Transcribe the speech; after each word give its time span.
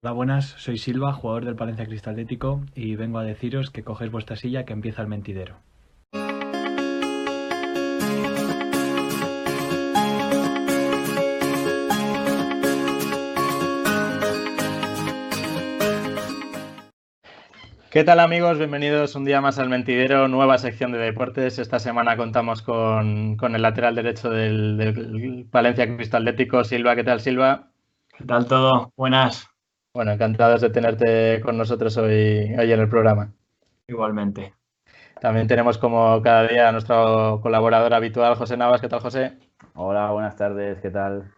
Hola, 0.00 0.12
buenas, 0.12 0.46
soy 0.58 0.78
Silva, 0.78 1.12
jugador 1.12 1.44
del 1.44 1.56
Palencia 1.56 1.84
Cristallético 1.84 2.60
y 2.76 2.94
vengo 2.94 3.18
a 3.18 3.24
deciros 3.24 3.72
que 3.72 3.82
cogéis 3.82 4.12
vuestra 4.12 4.36
silla 4.36 4.64
que 4.64 4.72
empieza 4.72 5.02
el 5.02 5.08
mentidero. 5.08 5.56
¿Qué 17.90 18.04
tal 18.04 18.20
amigos? 18.20 18.56
Bienvenidos 18.58 19.16
un 19.16 19.24
día 19.24 19.40
más 19.40 19.58
al 19.58 19.68
Mentidero, 19.68 20.28
nueva 20.28 20.58
sección 20.58 20.92
de 20.92 20.98
deportes. 20.98 21.58
Esta 21.58 21.80
semana 21.80 22.16
contamos 22.16 22.62
con, 22.62 23.36
el 23.42 23.62
lateral 23.62 23.96
derecho 23.96 24.30
del, 24.30 24.76
del 24.76 25.48
Valencia 25.50 25.92
Cristallético, 25.96 26.62
Silva. 26.62 26.94
¿Qué 26.94 27.02
tal, 27.02 27.18
Silva? 27.18 27.72
¿Qué 28.16 28.24
tal 28.24 28.46
todo? 28.46 28.92
Buenas. 28.96 29.57
Bueno, 29.98 30.12
encantados 30.12 30.60
de 30.60 30.70
tenerte 30.70 31.40
con 31.40 31.58
nosotros 31.58 31.96
hoy, 31.96 32.54
hoy 32.56 32.72
en 32.72 32.78
el 32.78 32.88
programa. 32.88 33.32
Igualmente. 33.88 34.54
También 35.20 35.48
tenemos 35.48 35.76
como 35.76 36.22
cada 36.22 36.46
día 36.46 36.68
a 36.68 36.70
nuestro 36.70 37.40
colaborador 37.42 37.92
habitual, 37.92 38.36
José 38.36 38.56
Navas. 38.56 38.80
¿Qué 38.80 38.88
tal, 38.88 39.00
José? 39.00 39.32
Hola, 39.74 40.12
buenas 40.12 40.36
tardes. 40.36 40.80
¿Qué 40.80 40.90
tal? 40.90 41.32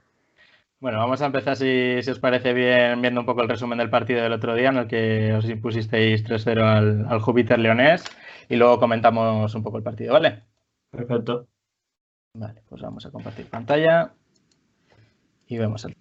Bueno, 0.78 0.98
vamos 0.98 1.22
a 1.22 1.24
empezar, 1.24 1.56
si, 1.56 2.00
os 2.06 2.18
parece 2.18 2.52
bien, 2.52 3.00
viendo 3.00 3.20
un 3.20 3.24
poco 3.24 3.40
el 3.40 3.48
resumen 3.48 3.78
del 3.78 3.88
partido 3.88 4.20
del 4.22 4.34
otro 4.34 4.54
día, 4.54 4.68
en 4.68 4.76
el 4.76 4.88
que 4.88 5.32
os 5.32 5.48
impusisteis 5.48 6.22
3-0 6.22 6.62
al, 6.62 7.06
al 7.08 7.20
Júpiter 7.20 7.58
Leonés, 7.58 8.04
y 8.50 8.56
luego 8.56 8.78
comentamos 8.78 9.54
un 9.54 9.62
poco 9.62 9.78
el 9.78 9.82
partido, 9.82 10.12
¿vale? 10.12 10.42
Perfecto. 10.90 11.48
Vale, 12.34 12.60
pues 12.68 12.82
vamos 12.82 13.06
a 13.06 13.10
compartir 13.10 13.46
pantalla 13.46 14.12
y 15.46 15.56
vemos 15.56 15.82
el. 15.86 15.96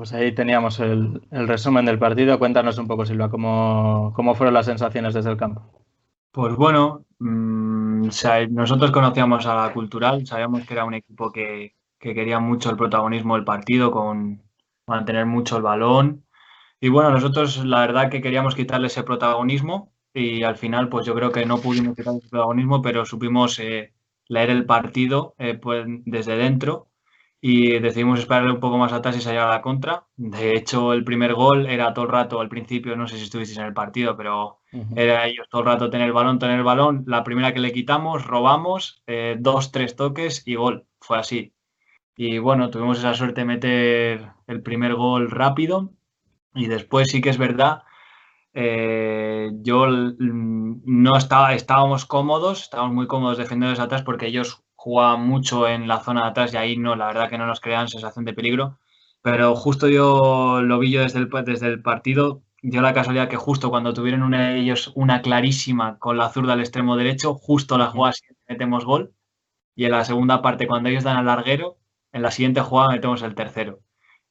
Pues 0.00 0.14
ahí 0.14 0.32
teníamos 0.32 0.80
el, 0.80 1.20
resumen 1.30 1.84
del 1.84 1.98
partido. 1.98 2.38
Cuéntanos 2.38 2.78
un 2.78 2.86
poco, 2.86 3.04
Silva, 3.04 3.28
cómo, 3.28 4.34
fueron 4.34 4.54
las 4.54 4.64
sensaciones 4.64 5.12
desde 5.12 5.28
el 5.28 5.36
campo. 5.36 5.60
Pues 6.32 6.56
bueno, 6.56 7.04
mm, 7.18 8.08
nosotros 8.48 8.92
conocíamos 8.92 9.44
a 9.44 9.54
la 9.56 9.74
Cultural, 9.74 10.26
sabíamos 10.26 10.66
que 10.66 10.72
era 10.72 10.86
un 10.86 10.94
equipo 10.94 11.30
que, 11.30 11.74
quería 11.98 12.40
mucho 12.40 12.70
el 12.70 12.78
protagonismo 12.78 13.34
del 13.34 13.44
partido, 13.44 13.90
con 13.90 14.42
mantener 14.86 15.26
mucho 15.26 15.58
el 15.58 15.64
balón. 15.64 16.24
Y 16.80 16.88
bueno, 16.88 17.10
nosotros 17.10 17.62
la 17.66 17.80
verdad 17.80 18.08
que 18.08 18.22
queríamos 18.22 18.54
quitarle 18.54 18.86
ese 18.86 19.02
protagonismo 19.02 19.92
y 20.14 20.44
al 20.44 20.56
final 20.56 20.88
pues 20.88 21.04
yo 21.04 21.14
creo 21.14 21.30
que 21.30 21.44
no 21.44 21.58
pudimos 21.58 21.94
quitar 21.94 22.14
ese 22.16 22.30
protagonismo, 22.30 22.80
pero 22.80 23.04
supimos 23.04 23.58
eh, 23.58 23.92
leer 24.28 24.48
el 24.48 24.64
partido 24.64 25.34
eh, 25.36 25.58
pues, 25.58 25.84
desde 26.06 26.38
dentro 26.38 26.89
y 27.42 27.78
decidimos 27.78 28.18
esperar 28.18 28.46
un 28.46 28.60
poco 28.60 28.76
más 28.76 28.92
atrás 28.92 29.16
y 29.16 29.20
salir 29.20 29.40
a 29.40 29.48
la 29.48 29.62
contra. 29.62 30.04
De 30.16 30.54
hecho, 30.54 30.92
el 30.92 31.04
primer 31.04 31.34
gol 31.34 31.66
era 31.66 31.94
todo 31.94 32.04
el 32.04 32.10
rato, 32.10 32.40
al 32.40 32.50
principio, 32.50 32.96
no 32.96 33.08
sé 33.08 33.16
si 33.16 33.24
estuvisteis 33.24 33.58
en 33.58 33.66
el 33.66 33.72
partido, 33.72 34.16
pero 34.16 34.60
era 34.94 35.26
ellos 35.26 35.48
todo 35.48 35.62
el 35.62 35.66
rato 35.66 35.88
tener 35.88 36.06
el 36.06 36.12
balón, 36.12 36.38
tener 36.38 36.58
el 36.58 36.64
balón. 36.64 37.04
La 37.06 37.24
primera 37.24 37.54
que 37.54 37.60
le 37.60 37.72
quitamos, 37.72 38.26
robamos, 38.26 39.02
eh, 39.06 39.36
dos, 39.38 39.72
tres 39.72 39.96
toques 39.96 40.42
y 40.46 40.56
gol. 40.56 40.86
Fue 41.00 41.18
así. 41.18 41.54
Y 42.14 42.38
bueno, 42.38 42.68
tuvimos 42.68 42.98
esa 42.98 43.14
suerte 43.14 43.40
de 43.40 43.46
meter 43.46 44.32
el 44.46 44.62
primer 44.62 44.94
gol 44.94 45.30
rápido. 45.30 45.92
Y 46.54 46.66
después 46.66 47.08
sí 47.08 47.22
que 47.22 47.30
es 47.30 47.38
verdad, 47.38 47.84
eh, 48.52 49.50
yo 49.62 49.86
no 49.88 51.16
estaba, 51.16 51.54
estábamos 51.54 52.04
cómodos, 52.04 52.62
estábamos 52.62 52.94
muy 52.94 53.06
cómodos 53.06 53.38
defendiendo 53.38 53.80
atrás 53.80 54.02
porque 54.02 54.26
ellos 54.26 54.64
jugaba 54.80 55.18
mucho 55.18 55.68
en 55.68 55.86
la 55.88 56.00
zona 56.00 56.22
de 56.22 56.28
atrás 56.30 56.54
y 56.54 56.56
ahí 56.56 56.78
no, 56.78 56.96
la 56.96 57.06
verdad 57.08 57.28
que 57.28 57.36
no 57.36 57.46
nos 57.46 57.60
crean 57.60 57.88
sensación 57.88 58.24
de 58.24 58.32
peligro. 58.32 58.78
Pero 59.20 59.54
justo 59.54 59.88
yo 59.88 60.62
lo 60.62 60.78
vi 60.78 60.90
yo 60.90 61.02
desde 61.02 61.18
el, 61.18 61.28
desde 61.44 61.66
el 61.66 61.82
partido, 61.82 62.42
dio 62.62 62.80
la 62.80 62.94
casualidad 62.94 63.28
que 63.28 63.36
justo 63.36 63.68
cuando 63.68 63.92
tuvieron 63.92 64.22
una 64.22 64.48
de 64.48 64.58
ellos 64.58 64.90
una 64.94 65.20
clarísima 65.20 65.98
con 65.98 66.16
la 66.16 66.30
zurda 66.30 66.54
al 66.54 66.60
extremo 66.60 66.96
derecho, 66.96 67.34
justo 67.34 67.76
la 67.76 67.88
jugada 67.88 68.14
metemos 68.48 68.86
gol. 68.86 69.12
Y 69.74 69.84
en 69.84 69.90
la 69.92 70.04
segunda 70.06 70.40
parte, 70.40 70.66
cuando 70.66 70.88
ellos 70.88 71.04
dan 71.04 71.18
al 71.18 71.26
larguero, 71.26 71.76
en 72.12 72.22
la 72.22 72.30
siguiente 72.30 72.62
jugada 72.62 72.94
metemos 72.94 73.20
el 73.20 73.34
tercero. 73.34 73.80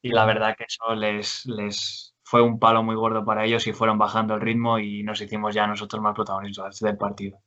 Y 0.01 0.09
la 0.09 0.25
verdad 0.25 0.55
que 0.57 0.65
eso 0.67 0.95
les, 0.95 1.45
les 1.45 2.15
fue 2.23 2.41
un 2.41 2.57
palo 2.57 2.81
muy 2.81 2.95
gordo 2.95 3.23
para 3.23 3.45
ellos 3.45 3.67
y 3.67 3.73
fueron 3.73 3.99
bajando 3.99 4.33
el 4.33 4.41
ritmo 4.41 4.79
y 4.79 5.03
nos 5.03 5.21
hicimos 5.21 5.53
ya 5.53 5.67
nosotros 5.67 6.01
más 6.01 6.15
protagonistas 6.15 6.79
del 6.79 6.97
partido. 6.97 7.37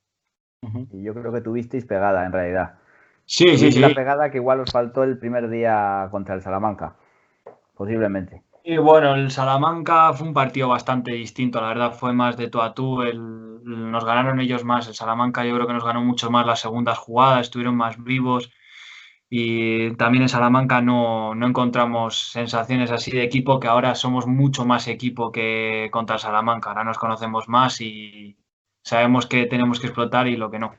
Y 0.93 1.03
yo 1.03 1.13
creo 1.15 1.33
que 1.33 1.41
tuvisteis 1.41 1.85
pegada 1.85 2.25
en 2.25 2.33
realidad. 2.33 2.79
Sí, 3.25 3.57
sí, 3.57 3.73
sí. 3.73 3.81
La 3.81 3.95
pegada 3.95 4.31
que 4.31 4.39
igual 4.39 4.61
os 4.61 4.73
faltó 4.73 5.05
el 5.05 5.19
primer 5.19 5.49
día 5.49 6.09
contra 6.11 6.35
el 6.35 6.43
Salamanca, 6.43 6.97
posiblemente. 7.75 8.43
Y 8.65 8.77
bueno, 8.77 9.15
el 9.17 9.31
Salamanca 9.31 10.13
fue 10.13 10.29
un 10.29 10.35
partido 10.35 10.69
bastante 10.69 11.13
distinto, 11.13 11.61
la 11.61 11.69
verdad 11.69 11.93
fue 11.93 12.13
más 12.13 12.37
de 12.37 12.49
tú 12.49 12.61
a 12.61 12.75
tú, 12.75 13.03
nos 13.65 14.05
ganaron 14.05 14.39
ellos 14.41 14.65
más, 14.65 14.87
el 14.87 14.95
Salamanca 14.95 15.45
yo 15.45 15.55
creo 15.55 15.67
que 15.67 15.73
nos 15.73 15.85
ganó 15.85 16.03
mucho 16.03 16.31
más 16.31 16.47
las 16.47 16.61
segundas 16.61 16.99
jugadas, 16.99 17.41
estuvieron 17.41 17.77
más 17.77 18.03
vivos 18.03 18.53
y 19.29 19.97
también 19.97 20.23
en 20.23 20.29
Salamanca 20.29 20.81
no, 20.81 21.35
no 21.35 21.47
encontramos 21.49 22.31
sensaciones 22.31 22.93
así 22.93 23.11
de 23.11 23.25
equipo 23.25 23.59
que 23.59 23.67
ahora 23.67 23.97
somos 23.97 24.29
mucho 24.29 24.65
más 24.65 24.87
equipo 24.87 25.33
que 25.33 25.89
contra 25.91 26.17
el 26.17 26.21
Salamanca, 26.21 26.71
ahora 26.71 26.85
nos 26.85 26.99
conocemos 26.99 27.49
más 27.49 27.81
y 27.81 28.37
sabemos 28.83 29.27
que 29.27 29.47
tenemos 29.47 29.81
que 29.81 29.89
explotar 29.89 30.29
y 30.29 30.37
lo 30.37 30.51
que 30.53 30.61
no. 30.61 30.75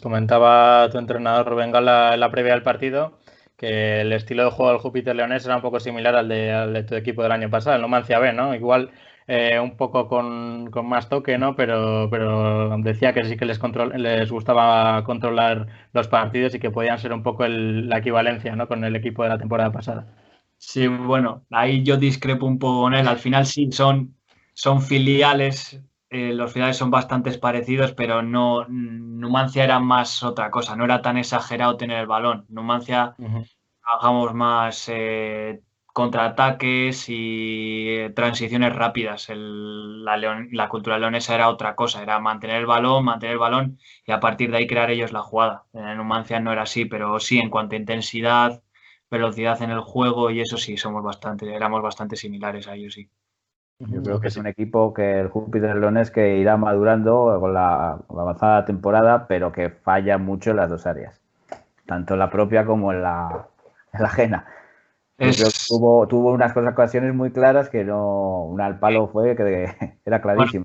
Comentaba 0.00 0.88
tu 0.90 0.98
entrenador 0.98 1.48
Rubén 1.48 1.72
Gala 1.72 2.14
en 2.14 2.20
la 2.20 2.30
previa 2.30 2.52
del 2.52 2.62
partido 2.62 3.18
que 3.56 4.02
el 4.02 4.12
estilo 4.12 4.44
de 4.44 4.50
juego 4.52 4.70
del 4.70 4.80
Júpiter 4.80 5.16
Leones 5.16 5.44
era 5.44 5.56
un 5.56 5.62
poco 5.62 5.80
similar 5.80 6.14
al 6.14 6.28
de, 6.28 6.84
tu 6.84 6.94
equipo 6.94 7.24
del 7.24 7.32
año 7.32 7.50
pasado, 7.50 7.74
el 7.74 7.82
Numancia 7.82 8.20
B, 8.20 8.32
¿no? 8.32 8.54
Igual 8.54 8.92
eh, 9.26 9.58
un 9.58 9.76
poco 9.76 10.06
con, 10.08 10.70
más 10.86 11.08
toque, 11.08 11.38
¿no? 11.38 11.56
Pero, 11.56 12.08
pero 12.08 12.78
decía 12.78 13.12
que 13.12 13.24
sí 13.24 13.36
que 13.36 13.46
les, 13.46 13.58
control, 13.58 14.00
les 14.00 14.30
gustaba 14.30 15.02
controlar 15.02 15.66
los 15.92 16.06
partidos 16.06 16.54
y 16.54 16.60
que 16.60 16.70
podían 16.70 17.00
ser 17.00 17.12
un 17.12 17.24
poco 17.24 17.46
la 17.48 17.98
equivalencia, 17.98 18.54
¿no? 18.54 18.68
Con 18.68 18.84
el 18.84 18.94
equipo 18.94 19.24
de 19.24 19.30
la 19.30 19.38
temporada 19.38 19.72
pasada. 19.72 20.06
Sí, 20.56 20.86
bueno, 20.86 21.44
ahí 21.50 21.82
yo 21.82 21.96
discrepo 21.96 22.46
un 22.46 22.60
poco 22.60 22.82
con 22.82 22.94
él. 22.94 23.08
Al 23.08 23.18
final 23.18 23.44
sí 23.44 23.72
son 23.72 24.14
son 24.58 24.82
filiales, 24.82 25.80
eh, 26.10 26.32
los 26.32 26.52
filiales 26.52 26.76
son 26.76 26.90
bastante 26.90 27.36
parecidos, 27.38 27.92
pero 27.92 28.22
no 28.22 28.66
Numancia 28.68 29.64
era 29.64 29.78
más 29.78 30.22
otra 30.22 30.50
cosa, 30.50 30.74
no 30.76 30.84
era 30.84 31.02
tan 31.02 31.18
exagerado 31.18 31.76
tener 31.76 31.98
el 31.98 32.06
balón. 32.06 32.46
Numancia 32.48 33.14
trabajamos 33.82 34.32
más 34.34 34.88
eh, 34.88 35.60
contraataques 35.92 37.06
y 37.08 38.08
transiciones 38.14 38.74
rápidas. 38.74 39.28
la, 39.28 40.16
la, 40.16 40.68
cultura 40.68 40.98
leonesa 40.98 41.34
era 41.34 41.48
otra 41.48 41.74
cosa, 41.74 42.02
era 42.02 42.18
mantener 42.20 42.56
el 42.56 42.66
balón, 42.66 43.04
mantener 43.04 43.34
el 43.34 43.38
balón 43.40 43.78
y 44.06 44.12
a 44.12 44.20
partir 44.20 44.50
de 44.50 44.58
ahí 44.58 44.66
crear 44.66 44.90
ellos 44.90 45.12
la 45.12 45.22
jugada. 45.22 45.66
En 45.72 45.96
Numancia 45.96 46.40
no 46.40 46.52
era 46.52 46.62
así, 46.62 46.84
pero 46.86 47.18
sí 47.20 47.38
en 47.38 47.50
cuanto 47.50 47.74
a 47.74 47.78
intensidad, 47.78 48.62
velocidad 49.10 49.60
en 49.62 49.70
el 49.70 49.80
juego 49.80 50.30
y 50.30 50.40
eso 50.40 50.56
sí, 50.56 50.76
somos 50.76 51.02
bastante, 51.02 51.52
éramos 51.54 51.82
bastante 51.82 52.16
similares 52.16 52.68
a 52.68 52.74
ellos, 52.76 52.94
sí. 52.94 53.10
Yo 53.80 54.02
creo 54.02 54.20
que 54.20 54.28
es 54.28 54.36
un 54.36 54.48
equipo 54.48 54.92
que 54.92 55.20
el 55.20 55.28
Júpiter 55.28 55.76
Leones 55.76 56.10
que 56.10 56.38
irá 56.38 56.56
madurando 56.56 57.36
con 57.38 57.54
la, 57.54 57.98
avanzada 58.08 58.64
temporada, 58.64 59.28
pero 59.28 59.52
que 59.52 59.70
falla 59.70 60.18
mucho 60.18 60.50
en 60.50 60.56
las 60.56 60.68
dos 60.68 60.84
áreas, 60.86 61.20
tanto 61.86 62.14
en 62.14 62.20
la 62.20 62.28
propia 62.28 62.66
como 62.66 62.92
en 62.92 63.02
la, 63.02 63.46
ajena. 63.92 64.46
tuvo, 65.68 66.08
tuvo 66.08 66.32
unas 66.32 66.52
cosas, 66.52 66.72
ocasiones 66.72 67.14
muy 67.14 67.30
claras 67.30 67.68
que 67.68 67.84
no, 67.84 68.42
un 68.46 68.60
al 68.60 68.80
palo 68.80 69.06
fue 69.06 69.36
que 69.36 69.72
era 70.04 70.20
clarísimo. 70.20 70.64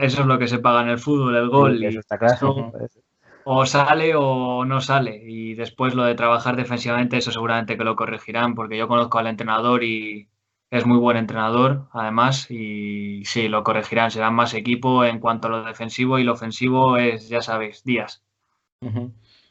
eso 0.00 0.20
es 0.22 0.26
lo 0.26 0.38
que 0.38 0.48
se 0.48 0.60
paga 0.60 0.80
en 0.80 0.88
el 0.88 0.98
fútbol, 0.98 1.36
el 1.36 1.50
gol. 1.50 1.84
eso 1.84 2.00
está 2.00 2.16
claro. 2.16 2.72
o 3.44 3.66
sale 3.66 4.14
o 4.16 4.64
no 4.64 4.80
sale. 4.80 5.20
Y 5.22 5.54
después 5.54 5.94
lo 5.94 6.04
de 6.04 6.14
trabajar 6.14 6.56
defensivamente, 6.56 7.18
eso 7.18 7.32
seguramente 7.32 7.76
que 7.76 7.84
lo 7.84 7.96
corregirán, 7.96 8.54
porque 8.54 8.78
yo 8.78 8.88
conozco 8.88 9.18
al 9.18 9.26
entrenador 9.26 9.84
y 9.84 10.28
es 10.70 10.86
muy 10.86 10.98
buen 10.98 11.16
entrenador, 11.16 11.88
además, 11.92 12.50
y 12.50 13.24
sí, 13.24 13.48
lo 13.48 13.64
corregirán, 13.64 14.10
serán 14.10 14.34
más 14.34 14.54
equipo 14.54 15.04
en 15.04 15.18
cuanto 15.18 15.48
a 15.48 15.50
lo 15.50 15.64
defensivo 15.64 16.18
y 16.18 16.24
lo 16.24 16.32
ofensivo 16.32 16.96
es, 16.96 17.28
ya 17.28 17.42
sabéis, 17.42 17.84
días. 17.84 18.22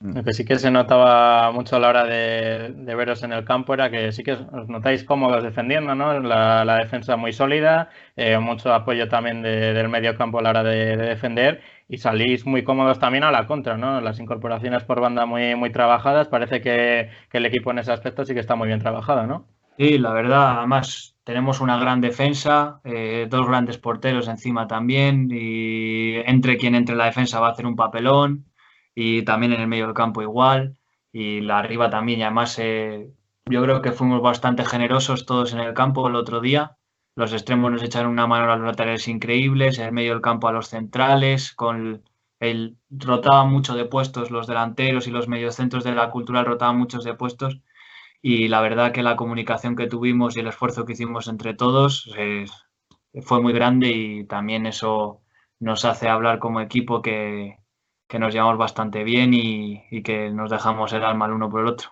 Lo 0.01 0.23
que 0.23 0.33
sí 0.33 0.45
que 0.45 0.57
se 0.57 0.71
notaba 0.71 1.51
mucho 1.51 1.75
a 1.75 1.79
la 1.79 1.89
hora 1.89 2.05
de, 2.05 2.95
veros 2.95 3.21
en 3.23 3.33
el 3.33 3.43
campo 3.43 3.73
era 3.73 3.91
que 3.91 4.13
sí 4.13 4.23
que 4.23 4.31
os 4.31 4.69
notáis 4.69 5.03
cómodos 5.03 5.43
defendiendo, 5.43 5.93
¿no? 5.93 6.19
La, 6.21 6.77
defensa 6.77 7.17
muy 7.17 7.33
sólida, 7.33 7.89
eh, 8.15 8.39
mucho 8.39 8.73
apoyo 8.73 9.09
también 9.09 9.41
del 9.41 9.89
medio 9.89 10.15
campo 10.17 10.39
a 10.39 10.41
la 10.41 10.49
hora 10.51 10.63
de, 10.63 10.95
defender 10.95 11.61
y 11.89 11.97
salís 11.97 12.45
muy 12.45 12.63
cómodos 12.63 12.97
también 12.99 13.25
a 13.25 13.31
la 13.31 13.45
contra, 13.45 13.77
¿no? 13.77 13.99
Las 13.99 14.19
incorporaciones 14.19 14.83
por 14.83 15.01
banda 15.01 15.25
muy, 15.25 15.55
muy 15.55 15.71
trabajadas, 15.71 16.29
parece 16.29 16.61
que, 16.61 17.09
que 17.29 17.37
el 17.37 17.45
equipo 17.45 17.71
en 17.71 17.79
ese 17.79 17.91
aspecto 17.91 18.23
sí 18.25 18.33
que 18.33 18.39
está 18.39 18.55
muy 18.55 18.67
bien 18.67 18.79
trabajado, 18.79 19.27
¿no? 19.27 19.47
Sí, 19.79 19.97
la 19.97 20.11
verdad, 20.11 20.57
además 20.57 21.15
tenemos 21.23 21.61
una 21.61 21.77
gran 21.79 22.01
defensa, 22.01 22.81
eh, 22.83 23.27
dos 23.29 23.47
grandes 23.47 23.77
porteros 23.77 24.27
encima 24.27 24.67
también, 24.67 25.29
y 25.31 26.15
entre 26.25 26.57
quien 26.57 26.75
entre 26.75 26.97
la 26.97 27.05
defensa 27.05 27.39
va 27.39 27.47
a 27.47 27.51
hacer 27.51 27.65
un 27.65 27.77
papelón, 27.77 28.51
y 28.93 29.21
también 29.23 29.53
en 29.53 29.61
el 29.61 29.67
medio 29.67 29.85
del 29.85 29.93
campo 29.93 30.21
igual, 30.21 30.77
y 31.13 31.39
la 31.39 31.59
arriba 31.59 31.89
también, 31.89 32.19
y 32.19 32.23
además 32.23 32.59
eh, 32.59 33.09
yo 33.45 33.63
creo 33.63 33.81
que 33.81 33.93
fuimos 33.93 34.21
bastante 34.21 34.65
generosos 34.65 35.25
todos 35.25 35.53
en 35.53 35.59
el 35.59 35.73
campo 35.73 36.09
el 36.09 36.15
otro 36.15 36.41
día, 36.41 36.75
los 37.15 37.31
extremos 37.31 37.71
nos 37.71 37.81
echaron 37.81 38.11
una 38.11 38.27
mano 38.27 38.51
a 38.51 38.57
los 38.57 38.65
laterales 38.65 39.07
increíbles, 39.07 39.79
en 39.79 39.85
el 39.85 39.91
medio 39.93 40.11
del 40.11 40.21
campo 40.21 40.49
a 40.49 40.51
los 40.51 40.67
centrales, 40.67 41.53
con 41.53 42.03
el, 42.41 42.77
rotaban 42.89 43.49
mucho 43.49 43.75
de 43.75 43.85
puestos 43.85 44.29
los 44.29 44.45
delanteros 44.45 45.07
y 45.07 45.11
los 45.11 45.29
mediocentros 45.29 45.85
de 45.85 45.95
la 45.95 46.09
cultural 46.11 46.45
rotaban 46.45 46.77
muchos 46.77 47.05
de 47.05 47.13
puestos, 47.13 47.61
y 48.21 48.47
la 48.49 48.61
verdad 48.61 48.91
que 48.91 49.03
la 49.03 49.15
comunicación 49.15 49.75
que 49.75 49.87
tuvimos 49.87 50.35
y 50.35 50.41
el 50.41 50.47
esfuerzo 50.47 50.85
que 50.85 50.93
hicimos 50.93 51.27
entre 51.27 51.53
todos 51.53 52.11
eh, 52.17 52.45
fue 53.21 53.41
muy 53.41 53.53
grande 53.53 53.89
y 53.89 54.23
también 54.25 54.65
eso 54.65 55.21
nos 55.59 55.85
hace 55.85 56.07
hablar 56.09 56.39
como 56.39 56.61
equipo 56.61 57.01
que, 57.01 57.57
nos 58.17 58.33
llevamos 58.33 58.57
bastante 58.57 59.03
bien 59.03 59.33
y, 59.33 60.03
que 60.03 60.31
nos 60.31 60.49
dejamos 60.49 60.91
el 60.93 61.03
alma 61.03 61.27
el 61.27 61.33
uno 61.33 61.49
por 61.49 61.61
el 61.61 61.67
otro. 61.67 61.89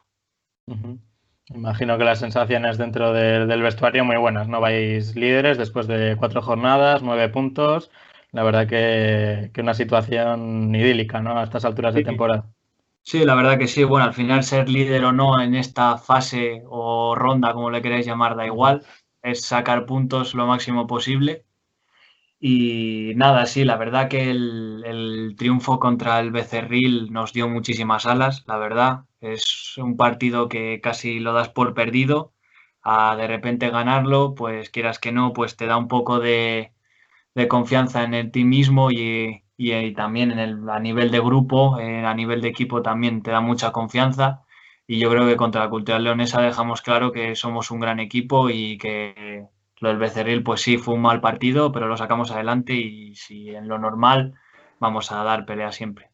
Imagino 1.49 1.97
que 1.97 2.03
las 2.03 2.19
sensaciones 2.19 2.77
dentro 2.77 3.13
del 3.13 3.61
vestuario 3.61 4.03
muy 4.03 4.17
buenas, 4.17 4.49
¿no? 4.49 4.59
Vais 4.59 5.15
líderes 5.15 5.57
después 5.57 5.87
de 5.87 6.15
cuatro 6.17 6.41
jornadas, 6.41 7.03
nueve 7.03 7.29
puntos. 7.29 7.89
La 8.31 8.43
verdad 8.43 8.67
que, 8.67 9.51
que 9.53 9.61
una 9.61 9.73
situación 9.73 10.75
idílica, 10.75 11.21
¿no? 11.21 11.39
A 11.39 11.43
estas 11.43 11.63
alturas 11.63 11.93
de 11.93 12.03
temporada. 12.03 12.49
Sí, 13.09 13.23
la 13.23 13.35
verdad 13.35 13.57
que 13.57 13.67
sí. 13.67 13.83
Bueno, 13.85 14.05
al 14.05 14.13
final 14.13 14.43
ser 14.43 14.67
líder 14.69 15.05
o 15.05 15.11
no 15.13 15.39
en 15.41 15.55
esta 15.55 15.97
fase 15.97 16.63
o 16.67 17.15
ronda, 17.15 17.53
como 17.53 17.69
le 17.71 17.81
queréis 17.81 18.05
llamar, 18.05 18.35
da 18.35 18.45
igual. 18.45 18.85
Es 19.21 19.43
sacar 19.45 19.85
puntos 19.85 20.33
lo 20.35 20.45
máximo 20.45 20.87
posible. 20.87 21.45
Y 22.39 23.13
nada, 23.15 23.45
sí, 23.47 23.65
la 23.65 23.77
verdad 23.77 24.09
que 24.09 24.31
el, 24.31 25.35
triunfo 25.37 25.79
contra 25.79 26.19
el 26.19 26.31
Becerril 26.31 27.11
nos 27.13 27.33
dio 27.33 27.49
muchísimas 27.49 28.05
alas, 28.07 28.43
la 28.47 28.57
verdad. 28.57 29.05
Es 29.21 29.77
un 29.77 29.97
partido 29.97 30.49
que 30.49 30.81
casi 30.81 31.19
lo 31.19 31.33
das 31.33 31.49
por 31.49 31.73
perdido. 31.73 32.33
A 32.83 33.15
de 33.17 33.27
repente 33.27 33.69
ganarlo, 33.69 34.35
pues 34.35 34.69
quieras 34.69 34.99
que 34.99 35.11
no, 35.13 35.33
pues 35.33 35.57
te 35.57 35.67
da 35.67 35.77
un 35.77 35.87
poco 35.87 36.19
de, 36.19 36.73
de 37.35 37.47
confianza 37.47 38.03
en 38.03 38.13
el 38.15 38.31
ti 38.31 38.45
mismo 38.45 38.91
y, 38.91 39.43
y, 39.57 39.93
también 39.93 40.31
en 40.31 40.39
el, 40.39 40.69
a 40.69 40.79
nivel 40.79 41.11
de 41.11 41.19
grupo, 41.19 41.79
eh, 41.79 42.05
a 42.05 42.13
nivel 42.13 42.41
de 42.41 42.49
equipo 42.49 42.81
también 42.81 43.23
te 43.23 43.31
da 43.31 43.41
mucha 43.41 43.71
confianza. 43.71 44.43
Y 44.85 44.99
yo 44.99 45.09
creo 45.09 45.27
que 45.27 45.35
contra 45.35 45.63
la 45.63 45.69
cultura 45.69 45.99
leonesa 45.99 46.41
dejamos 46.41 46.81
claro 46.81 47.11
que 47.11 47.35
somos 47.35 47.71
un 47.71 47.79
gran 47.79 47.99
equipo 47.99 48.49
y 48.49 48.77
que 48.77 49.47
lo 49.79 49.89
del 49.89 49.97
Becerril, 49.97 50.43
pues 50.43 50.61
sí, 50.61 50.77
fue 50.77 50.93
un 50.93 51.01
mal 51.01 51.19
partido, 51.19 51.71
pero 51.71 51.87
lo 51.87 51.97
sacamos 51.97 52.31
adelante 52.31 52.73
y 52.73 53.15
si 53.15 53.49
en 53.49 53.67
lo 53.67 53.79
normal 53.79 54.35
vamos 54.79 55.11
a 55.11 55.23
dar 55.23 55.45
pelea 55.45 55.71
siempre. 55.71 56.09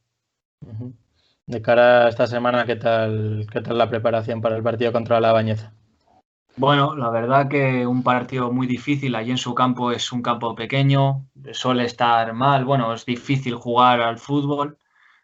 De 1.46 1.62
cara 1.62 2.06
a 2.06 2.10
esta 2.10 2.25
semana, 2.25 2.66
¿qué 2.66 2.78
tal, 2.78 3.46
qué 3.51 3.62
tal 3.62 3.78
la 3.78 3.89
preparación 3.89 4.42
para 4.42 4.56
el 4.56 4.63
partido 4.63 4.92
contra 4.94 5.19
la 5.19 5.34
Bañeza? 5.34 5.74
Bueno, 6.56 6.96
la 6.96 7.10
verdad 7.10 7.50
que 7.50 7.86
un 7.88 8.04
partido 8.04 8.52
muy 8.52 8.68
difícil. 8.68 9.16
Allí 9.16 9.32
en 9.32 9.38
su 9.38 9.56
campo 9.56 9.92
es 9.92 10.12
un 10.12 10.22
campo 10.22 10.54
pequeño, 10.56 11.28
suele 11.52 11.86
estar 11.86 12.34
mal. 12.34 12.64
Bueno, 12.64 12.94
es 12.94 13.06
difícil 13.06 13.56
jugar 13.56 14.02
al 14.02 14.20
fútbol, 14.20 14.78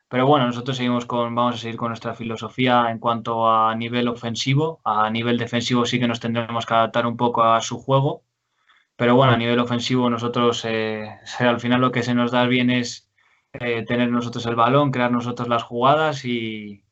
pero 0.10 0.26
bueno, 0.28 0.48
nosotros 0.48 0.78
seguimos 0.78 1.06
con, 1.06 1.36
vamos 1.36 1.56
a 1.56 1.58
seguir 1.60 1.78
con 1.78 1.90
nuestra 1.90 2.16
filosofía 2.16 2.90
en 2.92 3.00
cuanto 3.00 3.50
a 3.50 3.76
nivel 3.76 4.08
ofensivo. 4.08 4.82
A 4.84 5.10
nivel 5.12 5.38
defensivo 5.38 5.86
sí 5.86 6.00
que 6.00 6.08
nos 6.08 6.20
tendremos 6.20 6.66
que 6.66 6.74
adaptar 6.74 7.06
un 7.08 7.18
poco 7.18 7.44
a 7.44 7.62
su 7.62 7.80
juego, 7.80 8.24
pero 8.98 9.16
bueno, 9.16 9.34
a 9.34 9.38
nivel 9.38 9.60
ofensivo 9.60 10.10
nosotros 10.10 10.66
eh, 10.66 11.10
al 11.40 11.60
final 11.60 11.82
lo 11.82 11.92
que 11.92 12.04
se 12.04 12.16
nos 12.16 12.32
da 12.32 12.46
bien 12.48 12.70
es 12.72 13.10
eh, 13.54 13.84
tener 13.86 14.12
nosotros 14.12 14.46
el 14.48 14.56
balón, 14.56 14.92
crear 14.92 15.12
nosotros 15.12 15.48
las 15.50 15.64
jugadas 15.64 16.26
y, 16.26 16.84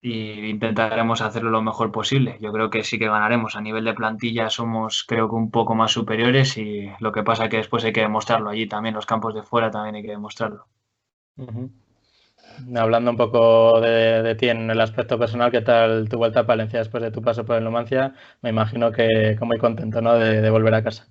y 0.00 0.48
intentaremos 0.48 1.20
hacerlo 1.20 1.50
lo 1.50 1.62
mejor 1.62 1.90
posible. 1.90 2.38
Yo 2.40 2.52
creo 2.52 2.70
que 2.70 2.84
sí 2.84 2.98
que 2.98 3.08
ganaremos. 3.08 3.56
A 3.56 3.60
nivel 3.60 3.84
de 3.84 3.94
plantilla 3.94 4.50
somos 4.50 5.04
creo 5.06 5.28
que 5.28 5.34
un 5.34 5.50
poco 5.50 5.74
más 5.74 5.92
superiores 5.92 6.56
y 6.56 6.90
lo 7.00 7.12
que 7.12 7.22
pasa 7.22 7.44
es 7.44 7.50
que 7.50 7.56
después 7.58 7.84
hay 7.84 7.92
que 7.92 8.02
demostrarlo 8.02 8.50
allí 8.50 8.66
también, 8.66 8.94
los 8.94 9.06
campos 9.06 9.34
de 9.34 9.42
fuera 9.42 9.70
también 9.70 9.96
hay 9.96 10.02
que 10.02 10.10
demostrarlo. 10.10 10.66
Hablando 12.76 13.10
un 13.12 13.16
poco 13.16 13.80
de, 13.80 14.34
ti 14.36 14.48
en 14.48 14.70
el 14.70 14.80
aspecto 14.80 15.18
personal, 15.18 15.50
¿qué 15.50 15.60
tal 15.60 16.08
tu 16.08 16.18
vuelta 16.18 16.40
a 16.40 16.46
Palencia 16.46 16.80
después 16.80 17.02
de 17.02 17.10
tu 17.10 17.22
paso 17.22 17.44
por 17.44 17.56
el 17.56 17.64
Numancia? 17.64 18.14
Me 18.42 18.50
imagino 18.50 18.90
que, 18.90 19.36
muy 19.40 19.58
contento 19.58 20.00
¿no? 20.00 20.14
de, 20.14 20.48
volver 20.50 20.74
a 20.74 20.82
casa. 20.82 21.06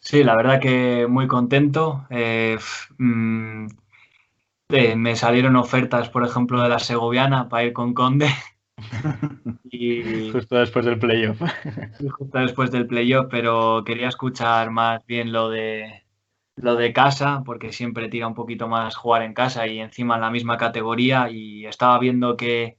Sí, 0.00 0.24
la 0.24 0.36
verdad 0.36 0.60
que 0.60 1.06
muy 1.08 1.26
contento. 1.26 2.06
Eh, 2.10 2.56
mm, 4.68 4.98
me 4.98 5.16
salieron 5.16 5.56
ofertas, 5.56 6.08
por 6.08 6.24
ejemplo, 6.24 6.62
de 6.62 6.68
la 6.68 6.78
Segoviana 6.78 7.48
para 7.48 7.64
ir 7.64 7.72
con 7.72 7.94
Conde. 7.94 8.28
y, 9.64 10.30
justo 10.30 10.56
después 10.56 10.84
del 10.84 10.98
playoff. 10.98 11.40
justo 12.18 12.38
después 12.38 12.70
del 12.70 12.86
playoff, 12.86 13.26
pero 13.30 13.82
quería 13.84 14.08
escuchar 14.08 14.70
más 14.70 15.04
bien 15.06 15.32
lo 15.32 15.48
de 15.48 16.06
lo 16.56 16.74
de 16.74 16.92
casa, 16.92 17.42
porque 17.44 17.72
siempre 17.72 18.08
tira 18.08 18.26
un 18.26 18.34
poquito 18.34 18.66
más 18.68 18.96
jugar 18.96 19.22
en 19.22 19.34
casa 19.34 19.66
y 19.66 19.78
encima 19.78 20.16
en 20.16 20.22
la 20.22 20.30
misma 20.30 20.56
categoría. 20.56 21.30
Y 21.30 21.66
estaba 21.66 21.98
viendo 21.98 22.36
que, 22.36 22.78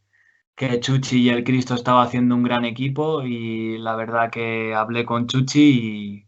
que 0.55 0.79
Chuchi 0.79 1.21
y 1.23 1.29
el 1.29 1.43
Cristo 1.43 1.75
estaba 1.75 2.03
haciendo 2.03 2.35
un 2.35 2.43
gran 2.43 2.65
equipo 2.65 3.23
y 3.23 3.77
la 3.77 3.95
verdad 3.95 4.31
que 4.31 4.73
hablé 4.75 5.05
con 5.05 5.27
Chuchi 5.27 5.61
y 5.61 6.26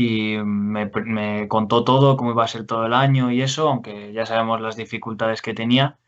y 0.00 0.38
me, 0.38 1.46
contó 1.48 1.84
todo, 1.84 2.16
cómo 2.16 2.30
iba 2.30 2.42
a 2.42 2.48
ser 2.48 2.66
todo 2.66 2.86
el 2.86 2.94
año 2.94 3.30
y 3.30 3.42
eso, 3.42 3.68
aunque 3.68 4.14
ya 4.14 4.24
sabemos 4.24 4.58
las 4.62 4.76
dificultades 4.76 5.42
que 5.42 5.52
tenía. 5.52 5.98